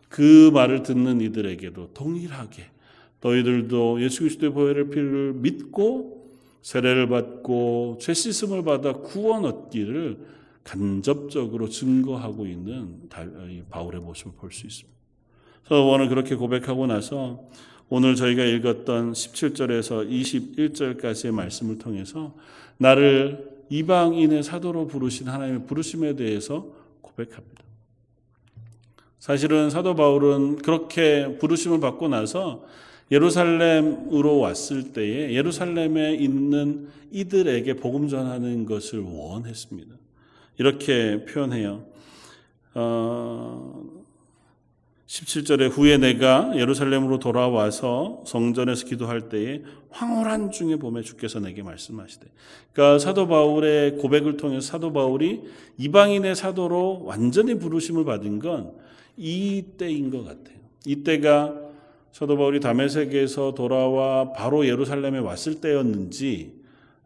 그 0.08 0.50
말을 0.54 0.84
듣는 0.84 1.20
이들에게도 1.20 1.90
동일하게 1.94 2.64
너희들도 3.20 4.02
예수 4.02 4.20
그리스도의 4.20 4.54
보혈의 4.54 4.90
피를 4.90 5.34
믿고 5.34 6.32
세례를 6.62 7.10
받고 7.10 7.98
죄 8.00 8.14
씻음을 8.14 8.64
받아 8.64 8.94
구원 8.94 9.44
얻기를 9.44 10.20
간접적으로 10.64 11.68
증거하고 11.68 12.46
있는 12.48 13.10
바울의 13.70 14.00
모습을 14.00 14.32
볼 14.38 14.54
수 14.54 14.68
있습니다. 14.68 14.97
그래서 15.68 15.84
오늘 15.84 16.08
그렇게 16.08 16.36
고백하고 16.36 16.88
나서 16.88 17.44
오늘 17.90 18.16
저희가 18.16 18.44
읽었던 18.46 19.12
17절에서 19.12 20.10
21절까지의 20.10 21.32
말씀을 21.32 21.78
통해서 21.78 22.34
나를 22.78 23.50
이방인의 23.70 24.44
사도로 24.44 24.88
부르신 24.88 25.28
하나님의 25.28 25.66
부르심에 25.66 26.16
대해서 26.16 26.68
고백합니다. 27.02 27.64
사실은 29.20 29.70
사도 29.70 29.94
바울은 29.94 30.60
그렇게 30.60 31.38
부르심을 31.38 31.82
받고 31.82 32.08
나서 32.08 32.64
예루살렘으로 33.12 34.40
왔을 34.40 34.94
때에 34.94 35.34
예루살렘에 35.34 36.16
있는 36.16 36.88
이들에게 37.12 37.74
복음 37.74 38.08
전하는 38.08 38.66
것을 38.66 39.02
원했습니다. 39.02 39.96
이렇게 40.60 41.26
표현해요. 41.26 41.84
어, 42.74 43.97
17절에 45.08 45.70
후에 45.72 45.98
내가 45.98 46.52
예루살렘으로 46.56 47.20
돌아와서 47.20 48.22
성전에서 48.26 48.86
기도할 48.86 49.30
때에 49.30 49.62
황홀한 49.90 50.52
중에 50.52 50.76
봄에 50.76 51.02
주께서 51.02 51.40
내게 51.40 51.64
말씀하시되. 51.64 52.28
그러니까 52.74 53.00
사도 53.00 53.28
바울의 53.28 53.98
고백을 53.98 54.36
통해 54.36 54.60
사도 54.60 54.92
바울이 54.92 55.44
이방인의 55.78 56.36
사도로 56.36 57.04
완전히 57.06 57.58
부르심을 57.58 58.04
받은 58.04 58.40
건 58.40 58.74
이때인 59.16 60.12
것 60.12 60.26
같아요. 60.26 60.58
이때가 60.86 61.56
사도 62.12 62.36
바울이 62.36 62.60
다메섹에서 62.60 63.54
돌아와 63.54 64.34
바로 64.34 64.68
예루살렘에 64.68 65.20
왔을 65.20 65.62
때였는지 65.62 66.52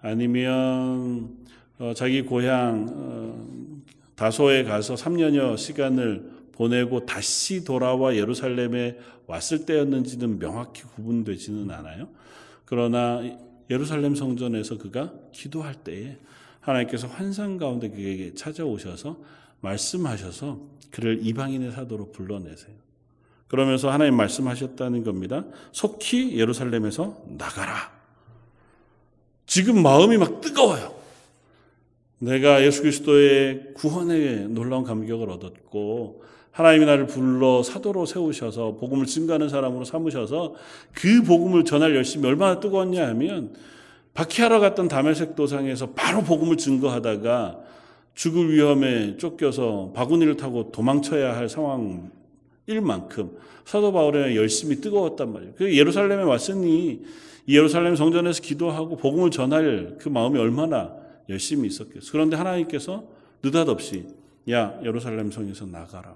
아니면 0.01 1.29
어, 1.77 1.93
자기 1.95 2.23
고향 2.23 2.87
어, 2.89 3.81
다소에 4.15 4.63
가서 4.63 4.95
3년여 4.95 5.57
시간을 5.57 6.30
보내고 6.53 7.05
다시 7.05 7.63
돌아와 7.63 8.15
예루살렘에 8.15 8.97
왔을 9.27 9.65
때였는지는 9.65 10.39
명확히 10.39 10.83
구분되지는 10.83 11.71
않아요. 11.71 12.09
그러나 12.65 13.21
예루살렘 13.69 14.15
성전에서 14.15 14.77
그가 14.77 15.13
기도할 15.31 15.75
때에 15.75 16.17
하나님께서 16.59 17.07
환상 17.07 17.57
가운데 17.57 17.89
그에게 17.89 18.33
찾아오셔서 18.33 19.17
말씀하셔서 19.61 20.59
그를 20.91 21.19
이방인의 21.25 21.71
사도로 21.71 22.11
불러내세요. 22.11 22.75
그러면서 23.47 23.89
하나님 23.91 24.15
말씀하셨다는 24.15 25.03
겁니다. 25.03 25.45
속히 25.71 26.37
예루살렘에서 26.37 27.21
나가라. 27.37 27.91
지금 29.45 29.81
마음이 29.83 30.17
막 30.17 30.39
뜨거워요. 30.39 30.95
내가 32.19 32.63
예수 32.63 32.81
그리스도의 32.81 33.73
구원의 33.73 34.49
놀라운 34.49 34.83
감격을 34.83 35.29
얻었고 35.29 36.23
하나님이 36.51 36.85
나를 36.85 37.07
불러 37.07 37.63
사도로 37.63 38.05
세우셔서 38.05 38.75
복음을 38.75 39.05
증가하는 39.05 39.49
사람으로 39.49 39.85
삼으셔서 39.85 40.55
그 40.93 41.23
복음을 41.23 41.63
전할 41.63 41.95
열심히 41.95 42.27
얼마나 42.27 42.59
뜨거웠냐 42.59 43.07
하면 43.09 43.53
박해하러 44.13 44.59
갔던 44.59 44.89
다메섹 44.89 45.35
도상에서 45.35 45.91
바로 45.91 46.21
복음을 46.21 46.57
증거하다가 46.57 47.59
죽을 48.13 48.53
위험에 48.53 49.15
쫓겨서 49.17 49.93
바구니를 49.95 50.35
타고 50.35 50.71
도망쳐야 50.71 51.35
할 51.35 51.47
상황 51.47 52.11
일 52.67 52.81
만큼 52.81 53.37
사도 53.65 53.93
바울의 53.93 54.35
열심히 54.35 54.75
뜨거웠단 54.81 55.31
말이에요. 55.31 55.53
그 55.55 55.77
예루살렘에 55.77 56.23
왔으니 56.23 57.03
예루살렘 57.47 57.95
성전에서 57.95 58.41
기도하고 58.41 58.97
복음을 58.97 59.31
전할 59.31 59.95
그 59.99 60.09
마음이 60.09 60.37
얼마나 60.37 60.93
열심히 61.29 61.67
있었겠어. 61.67 62.11
그런데 62.11 62.35
하나님께서 62.35 63.03
느닷없이 63.41 64.05
야 64.49 64.77
예루살렘 64.83 65.31
성에서 65.31 65.65
나가라. 65.65 66.15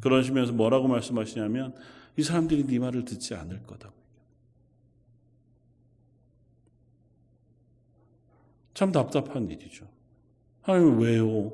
그러시면서 0.00 0.52
뭐라고 0.52 0.88
말씀하시냐면 0.88 1.74
이 2.16 2.22
사람들이 2.22 2.66
네 2.66 2.78
말을 2.78 3.04
듣지 3.04 3.34
않을 3.34 3.62
거다. 3.62 3.92
참 8.74 8.92
답답한 8.92 9.50
일이죠. 9.50 9.86
하나님 10.62 10.98
왜요? 11.00 11.52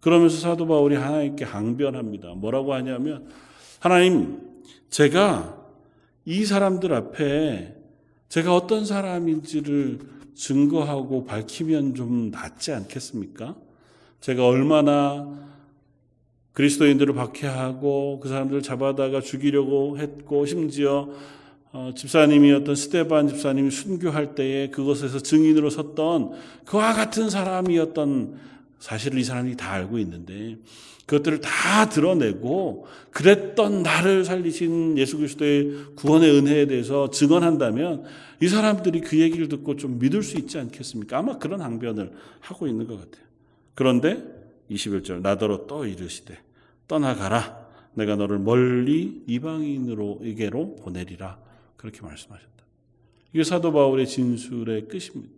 그러면서 0.00 0.38
사도 0.38 0.66
바울이 0.66 0.96
하나님께 0.96 1.44
항변합니다. 1.44 2.34
뭐라고 2.34 2.74
하냐면 2.74 3.28
하나님 3.78 4.62
제가 4.88 5.56
이 6.24 6.44
사람들 6.44 6.92
앞에 6.92 7.76
제가 8.28 8.54
어떤 8.54 8.84
사람인지를 8.84 9.98
증거하고 10.34 11.24
밝히면 11.24 11.94
좀 11.94 12.30
낫지 12.30 12.72
않겠습니까? 12.72 13.56
제가 14.20 14.46
얼마나 14.46 15.49
그리스도인들을 16.52 17.14
박해하고 17.14 18.20
그 18.20 18.28
사람들을 18.28 18.62
잡아다가 18.62 19.20
죽이려고 19.20 19.98
했고 19.98 20.46
심지어 20.46 21.08
어, 21.72 21.92
집사님이었던 21.94 22.74
스테반 22.74 23.28
집사님이 23.28 23.70
순교할 23.70 24.34
때에 24.34 24.70
그것에서 24.70 25.20
증인으로 25.20 25.70
섰던 25.70 26.32
그와 26.64 26.94
같은 26.94 27.30
사람이었던 27.30 28.34
사실을 28.80 29.20
이 29.20 29.24
사람이 29.24 29.56
다 29.56 29.70
알고 29.72 29.98
있는데 29.98 30.56
그것들을 31.06 31.40
다 31.40 31.88
드러내고 31.88 32.86
그랬던 33.10 33.82
나를 33.82 34.24
살리신 34.24 34.98
예수 34.98 35.16
그리스도의 35.16 35.94
구원의 35.96 36.30
은혜에 36.36 36.66
대해서 36.66 37.10
증언한다면 37.10 38.04
이 38.40 38.48
사람들이 38.48 39.00
그 39.00 39.18
얘기를 39.18 39.48
듣고 39.48 39.76
좀 39.76 39.98
믿을 39.98 40.22
수 40.22 40.38
있지 40.38 40.58
않겠습니까? 40.58 41.18
아마 41.18 41.38
그런 41.38 41.60
항변을 41.60 42.12
하고 42.40 42.66
있는 42.66 42.86
것 42.86 42.94
같아요. 42.94 43.24
그런데 43.74 44.39
21절 44.70 45.20
나더러 45.20 45.66
또 45.66 45.84
이르시되 45.84 46.38
떠나가라 46.86 47.68
내가 47.94 48.16
너를 48.16 48.38
멀리 48.38 49.22
이방인으로에게로 49.26 50.76
보내리라 50.76 51.38
그렇게 51.76 52.00
말씀하셨다. 52.02 52.50
이게 53.32 53.44
사도 53.44 53.72
바울의 53.72 54.06
진술의 54.06 54.88
끝입니다. 54.88 55.32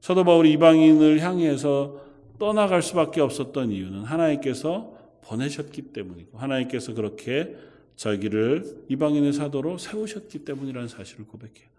사도 0.00 0.24
바울이 0.24 0.52
이방인을 0.52 1.20
향해서 1.20 2.04
떠나갈 2.38 2.82
수밖에 2.82 3.20
없었던 3.20 3.70
이유는 3.70 4.02
하나님께서 4.02 4.94
보내셨기 5.22 5.92
때문이고 5.92 6.38
하나님께서 6.38 6.94
그렇게 6.94 7.56
자기를 7.96 8.84
이방인의 8.88 9.32
사도로 9.32 9.78
세우셨기 9.78 10.40
때문이라는 10.40 10.88
사실을 10.88 11.26
고백해요. 11.26 11.73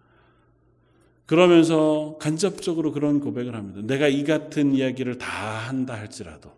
그러면서 1.25 2.17
간접적으로 2.19 2.91
그런 2.91 3.19
고백을 3.19 3.55
합니다. 3.55 3.81
내가 3.81 4.07
이 4.07 4.23
같은 4.23 4.73
이야기를 4.73 5.17
다 5.17 5.27
한다 5.67 5.95
할지라도 5.95 6.51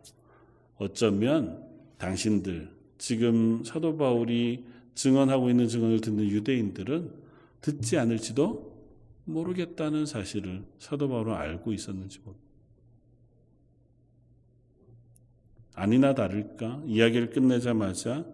어쩌면 0.77 1.63
당신들 1.97 2.69
지금 2.97 3.63
사도 3.63 3.97
바울이 3.97 4.65
증언하고 4.95 5.49
있는 5.49 5.67
증언을 5.67 6.01
듣는 6.01 6.25
유대인들은 6.25 7.11
듣지 7.61 7.97
않을지도 7.97 8.75
모르겠다는 9.25 10.05
사실을 10.05 10.63
사도 10.79 11.07
바울은 11.09 11.33
알고 11.33 11.71
있었는지 11.73 12.19
모릅니다. 12.19 12.47
아니나 15.75 16.15
다를까 16.15 16.81
이야기를 16.87 17.29
끝내자마자 17.29 18.25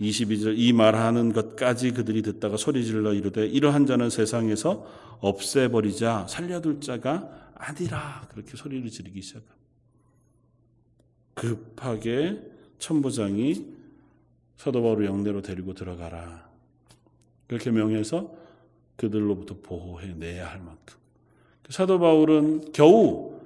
22절 0.00 0.54
이 0.58 0.72
말하는 0.72 1.32
것까지 1.32 1.92
그들이 1.92 2.22
듣다가 2.22 2.56
소리질러 2.56 3.14
이르되 3.14 3.46
이러한 3.46 3.86
자는 3.86 4.10
세상에서 4.10 4.86
없애버리자 5.20 6.26
살려둘 6.28 6.80
자가 6.80 7.50
아니라 7.54 8.26
그렇게 8.30 8.56
소리를 8.56 8.88
지르기 8.90 9.22
시작합니다. 9.22 9.56
급하게 11.34 12.40
천부장이 12.78 13.66
사도 14.56 14.82
바울을 14.82 15.06
영내로 15.06 15.42
데리고 15.42 15.74
들어가라. 15.74 16.50
그렇게 17.46 17.70
명해서 17.70 18.34
그들로부터 18.96 19.56
보호해 19.62 20.14
내야 20.14 20.48
할 20.48 20.58
만큼. 20.58 20.98
사도 21.68 21.98
바울은 21.98 22.72
겨우 22.72 23.40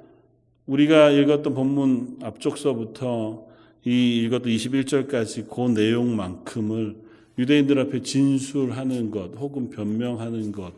우리가 0.66 1.10
읽었던 1.10 1.54
본문 1.54 2.18
앞쪽서부터 2.22 3.46
이 3.86 4.24
읽었던 4.24 4.50
21절까지 4.50 5.48
그 5.48 5.80
내용만큼을 5.80 6.96
유대인들 7.38 7.78
앞에 7.78 8.02
진술하는 8.02 9.12
것 9.12 9.36
혹은 9.36 9.70
변명하는 9.70 10.50
것 10.50 10.72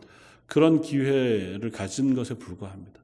그런 0.47 0.83
기회를 0.83 1.71
가진 1.71 2.15
것에 2.15 2.35
불과합니다. 2.35 3.01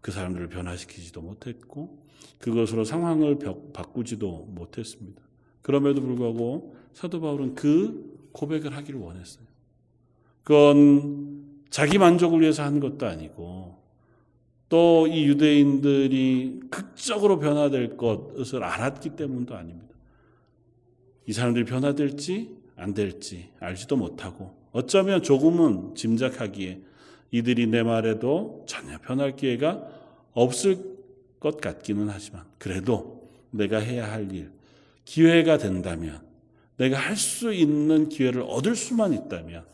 그 0.00 0.10
사람들을 0.10 0.48
변화시키지도 0.48 1.20
못했고 1.20 1.96
그것으로 2.38 2.84
상황을 2.84 3.38
바꾸지도 3.72 4.48
못했습니다. 4.50 5.22
그럼에도 5.62 6.00
불구하고 6.02 6.74
사도 6.92 7.20
바울은 7.20 7.54
그 7.54 8.28
고백을 8.32 8.76
하기를 8.76 8.98
원했어요. 8.98 9.44
그건 10.42 11.44
자기 11.70 11.98
만족을 11.98 12.40
위해서 12.40 12.64
한 12.64 12.80
것도 12.80 13.06
아니고 13.06 13.83
또 14.74 15.06
이 15.06 15.26
유대인들이 15.26 16.62
극적으로 16.68 17.38
변화될 17.38 17.96
것을 17.96 18.64
알았기 18.64 19.10
때문도 19.10 19.54
아닙니다. 19.54 19.94
이 21.26 21.32
사람들이 21.32 21.64
변화될지 21.64 22.56
안 22.74 22.92
될지 22.92 23.50
알지도 23.60 23.96
못하고 23.96 24.56
어쩌면 24.72 25.22
조금은 25.22 25.94
짐작하기에 25.94 26.80
이들이 27.30 27.68
내 27.68 27.84
말에도 27.84 28.64
전혀 28.66 28.98
변할 28.98 29.36
기회가 29.36 29.86
없을 30.32 30.78
것 31.38 31.60
같기는 31.60 32.08
하지만 32.08 32.42
그래도 32.58 33.30
내가 33.50 33.78
해야 33.78 34.10
할 34.10 34.32
일, 34.32 34.50
기회가 35.04 35.56
된다면 35.58 36.20
내가 36.78 36.98
할 36.98 37.16
수 37.16 37.52
있는 37.52 38.08
기회를 38.08 38.42
얻을 38.42 38.74
수만 38.74 39.12
있다면 39.12 39.64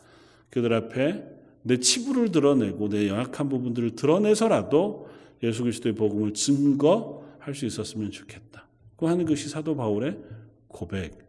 그들 0.50 0.74
앞에 0.74 1.24
내 1.62 1.78
치부를 1.78 2.32
드러내고 2.32 2.88
내 2.88 3.08
연약한 3.08 3.48
부분들을 3.48 3.96
드러내서라도 3.96 5.08
예수 5.42 5.62
그리스도의 5.62 5.94
복음을 5.94 6.34
증거할 6.34 7.54
수 7.54 7.66
있었으면 7.66 8.10
좋겠다. 8.10 8.66
그 8.96 9.06
하는 9.06 9.24
것이 9.24 9.48
사도 9.48 9.74
바울의 9.76 10.18
고백이라는 10.68 11.20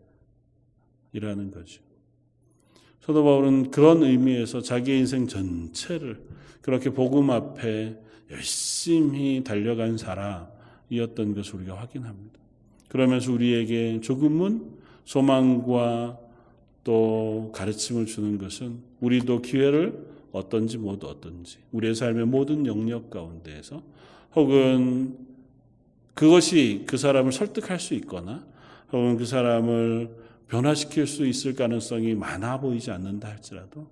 거죠. 1.51 1.81
사도 2.99 3.23
바울은 3.23 3.71
그런 3.71 4.03
의미에서 4.03 4.61
자기의 4.61 4.99
인생 4.99 5.27
전체를 5.27 6.21
그렇게 6.61 6.91
복음 6.91 7.31
앞에 7.31 7.97
열심히 8.29 9.43
달려간 9.43 9.97
사람이었던 9.97 11.33
것을 11.35 11.55
우리가 11.55 11.75
확인합니다. 11.75 12.39
그러면서 12.87 13.31
우리에게 13.31 14.01
조금은 14.01 14.69
소망과 15.05 16.19
또 16.83 17.51
가르침을 17.53 18.05
주는 18.05 18.37
것은 18.37 18.79
우리도 18.99 19.41
기회를 19.41 20.10
어떤지 20.31 20.77
모두 20.77 21.07
어떤지 21.07 21.57
우리의 21.71 21.95
삶의 21.95 22.25
모든 22.25 22.65
영역 22.65 23.09
가운데에서 23.09 23.81
혹은 24.35 25.17
그것이 26.13 26.83
그 26.87 26.97
사람을 26.97 27.31
설득할 27.31 27.79
수 27.79 27.93
있거나 27.95 28.45
혹은 28.91 29.17
그 29.17 29.25
사람을 29.25 30.09
변화시킬 30.47 31.07
수 31.07 31.25
있을 31.25 31.55
가능성이 31.55 32.13
많아 32.13 32.59
보이지 32.59 32.91
않는다 32.91 33.29
할지라도 33.29 33.87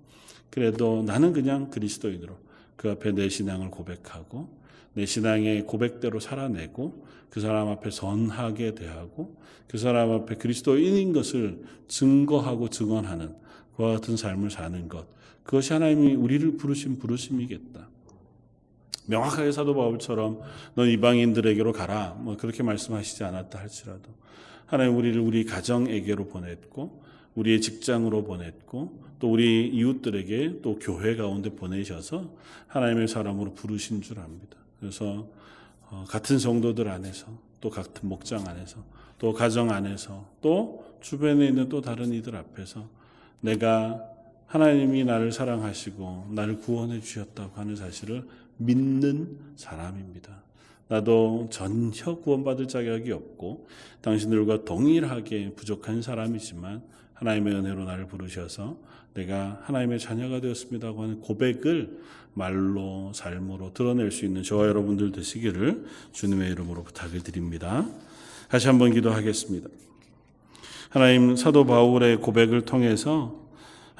그래도 0.50 1.02
나는 1.02 1.32
그냥 1.32 1.70
그리스도인으로 1.70 2.36
그 2.76 2.90
앞에 2.90 3.12
내 3.12 3.28
신앙을 3.28 3.70
고백하고 3.70 4.48
내 4.94 5.06
신앙의 5.06 5.66
고백대로 5.66 6.20
살아내고 6.20 7.06
그 7.30 7.40
사람 7.40 7.68
앞에 7.68 7.90
선하게 7.90 8.74
대하고 8.74 9.36
그 9.68 9.78
사람 9.78 10.10
앞에 10.10 10.34
그리스도인인 10.34 11.12
것을 11.12 11.62
증거하고 11.86 12.68
증언하는 12.68 13.34
그와 13.76 13.92
같은 13.92 14.16
삶을 14.16 14.50
사는 14.50 14.88
것 14.88 15.06
그것이 15.50 15.72
하나님이 15.72 16.14
우리를 16.14 16.58
부르신 16.58 17.00
부르심이겠다. 17.00 17.88
명확하게 19.06 19.50
사도 19.50 19.74
바울처럼 19.74 20.40
넌 20.76 20.88
이방인들에게로 20.88 21.72
가라. 21.72 22.16
뭐 22.20 22.36
그렇게 22.36 22.62
말씀하시지 22.62 23.24
않았다 23.24 23.58
할지라도 23.58 24.10
하나님 24.66 24.96
우리를 24.96 25.20
우리 25.20 25.44
가정에게로 25.44 26.28
보냈고 26.28 27.02
우리의 27.34 27.60
직장으로 27.62 28.22
보냈고 28.22 29.02
또 29.18 29.32
우리 29.32 29.66
이웃들에게 29.66 30.60
또 30.62 30.78
교회 30.78 31.16
가운데 31.16 31.50
보내셔서 31.50 32.32
하나님의 32.68 33.08
사람으로 33.08 33.54
부르신 33.54 34.02
줄 34.02 34.20
압니다. 34.20 34.56
그래서 34.78 35.26
어, 35.90 36.04
같은 36.06 36.38
성도들 36.38 36.86
안에서 36.86 37.26
또 37.60 37.70
같은 37.70 38.08
목장 38.08 38.46
안에서 38.46 38.84
또 39.18 39.32
가정 39.32 39.72
안에서 39.72 40.28
또 40.40 40.84
주변에 41.00 41.48
있는 41.48 41.68
또 41.68 41.80
다른 41.80 42.12
이들 42.12 42.36
앞에서 42.36 42.88
내가 43.40 44.09
하나님이 44.50 45.04
나를 45.04 45.30
사랑하시고 45.30 46.30
나를 46.32 46.58
구원해 46.58 47.00
주셨다고 47.00 47.52
하는 47.54 47.76
사실을 47.76 48.24
믿는 48.56 49.38
사람입니다. 49.54 50.42
나도 50.88 51.46
전혀 51.52 52.16
구원받을 52.16 52.66
자격이 52.66 53.12
없고 53.12 53.68
당신들과 54.00 54.64
동일하게 54.64 55.52
부족한 55.54 56.02
사람이지만 56.02 56.82
하나님의 57.14 57.54
은혜로 57.54 57.84
나를 57.84 58.08
부르셔서 58.08 58.76
내가 59.14 59.60
하나님의 59.62 60.00
자녀가 60.00 60.40
되었습니다고 60.40 61.00
하는 61.00 61.20
고백을 61.20 62.00
말로 62.34 63.12
삶으로 63.14 63.72
드러낼 63.72 64.10
수 64.10 64.24
있는 64.24 64.42
저와 64.42 64.66
여러분들 64.66 65.12
되시기를 65.12 65.84
주님의 66.10 66.50
이름으로 66.50 66.82
부탁을 66.82 67.20
드립니다. 67.20 67.86
다시 68.48 68.66
한번 68.66 68.92
기도하겠습니다. 68.92 69.68
하나님 70.88 71.36
사도 71.36 71.64
바울의 71.66 72.16
고백을 72.16 72.62
통해서 72.62 73.39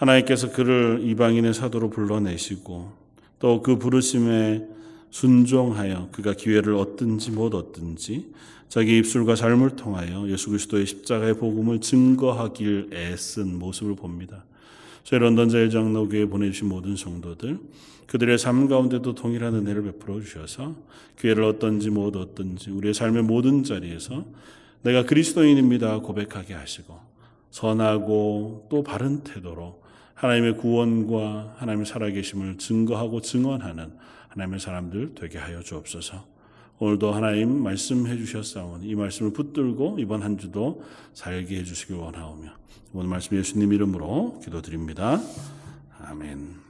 하나님께서 0.01 0.51
그를 0.53 1.01
이방인의 1.05 1.53
사도로 1.53 1.91
불러내시고 1.91 2.93
또 3.39 3.63
그 3.63 3.79
부르심에 3.79 4.67
순종하여 5.11 6.09
그가 6.13 6.35
기회를 6.35 6.75
얻든지 6.75 7.33
못 7.33 7.55
얻든지 7.55 8.33
자기 8.69 8.99
입술과 8.99 9.35
삶을 9.35 9.77
통하여 9.77 10.29
예수 10.29 10.51
그리스도의 10.51 10.87
십자가의 10.87 11.35
복음을 11.35 11.81
증거하길 11.81 12.91
애쓴 12.93 13.59
모습을 13.59 13.97
봅니다. 13.97 14.45
저희 15.03 15.19
런던 15.19 15.49
제일장로교회 15.49 16.27
보내주신 16.27 16.69
모든 16.69 16.97
성도들 16.97 17.59
그들의 18.07 18.39
삶 18.39 18.69
가운데도 18.69 19.15
동일한 19.15 19.55
은혜를 19.55 19.83
베풀어 19.83 20.21
주셔서 20.21 20.77
기회를 21.19 21.45
얻든지 21.45 21.91
못 21.91 22.17
얻든지 22.17 22.71
우리의 22.71 22.95
삶의 22.95 23.25
모든 23.25 23.65
자리에서 23.65 24.25
내가 24.83 25.05
그리스도인입니다 25.05 25.99
고백하게 25.99 26.55
하시고 26.55 26.99
선하고 27.51 28.69
또 28.71 28.83
바른 28.83 29.25
태도로 29.25 29.80
하나님의 30.21 30.59
구원과 30.59 31.55
하나님의 31.57 31.87
살아계심을 31.87 32.59
증거하고 32.59 33.23
증언하는 33.23 33.91
하나님의 34.29 34.61
사람들 34.61 35.15
되게 35.15 35.39
하여 35.39 35.63
주옵소서. 35.63 36.27
오늘도 36.79 37.13
하나님 37.13 37.63
말씀해 37.63 38.19
주셨사오니 38.19 38.87
이 38.87 38.95
말씀을 38.95 39.33
붙들고 39.33 39.97
이번 39.99 40.23
한 40.23 40.37
주도 40.37 40.83
살게 41.15 41.57
해 41.57 41.65
주시길 41.65 41.97
원하오며 41.97 42.51
오늘 42.93 43.09
말씀 43.09 43.37
예수님 43.37 43.73
이름으로 43.73 44.41
기도드립니다. 44.45 45.21
아멘. 46.03 46.70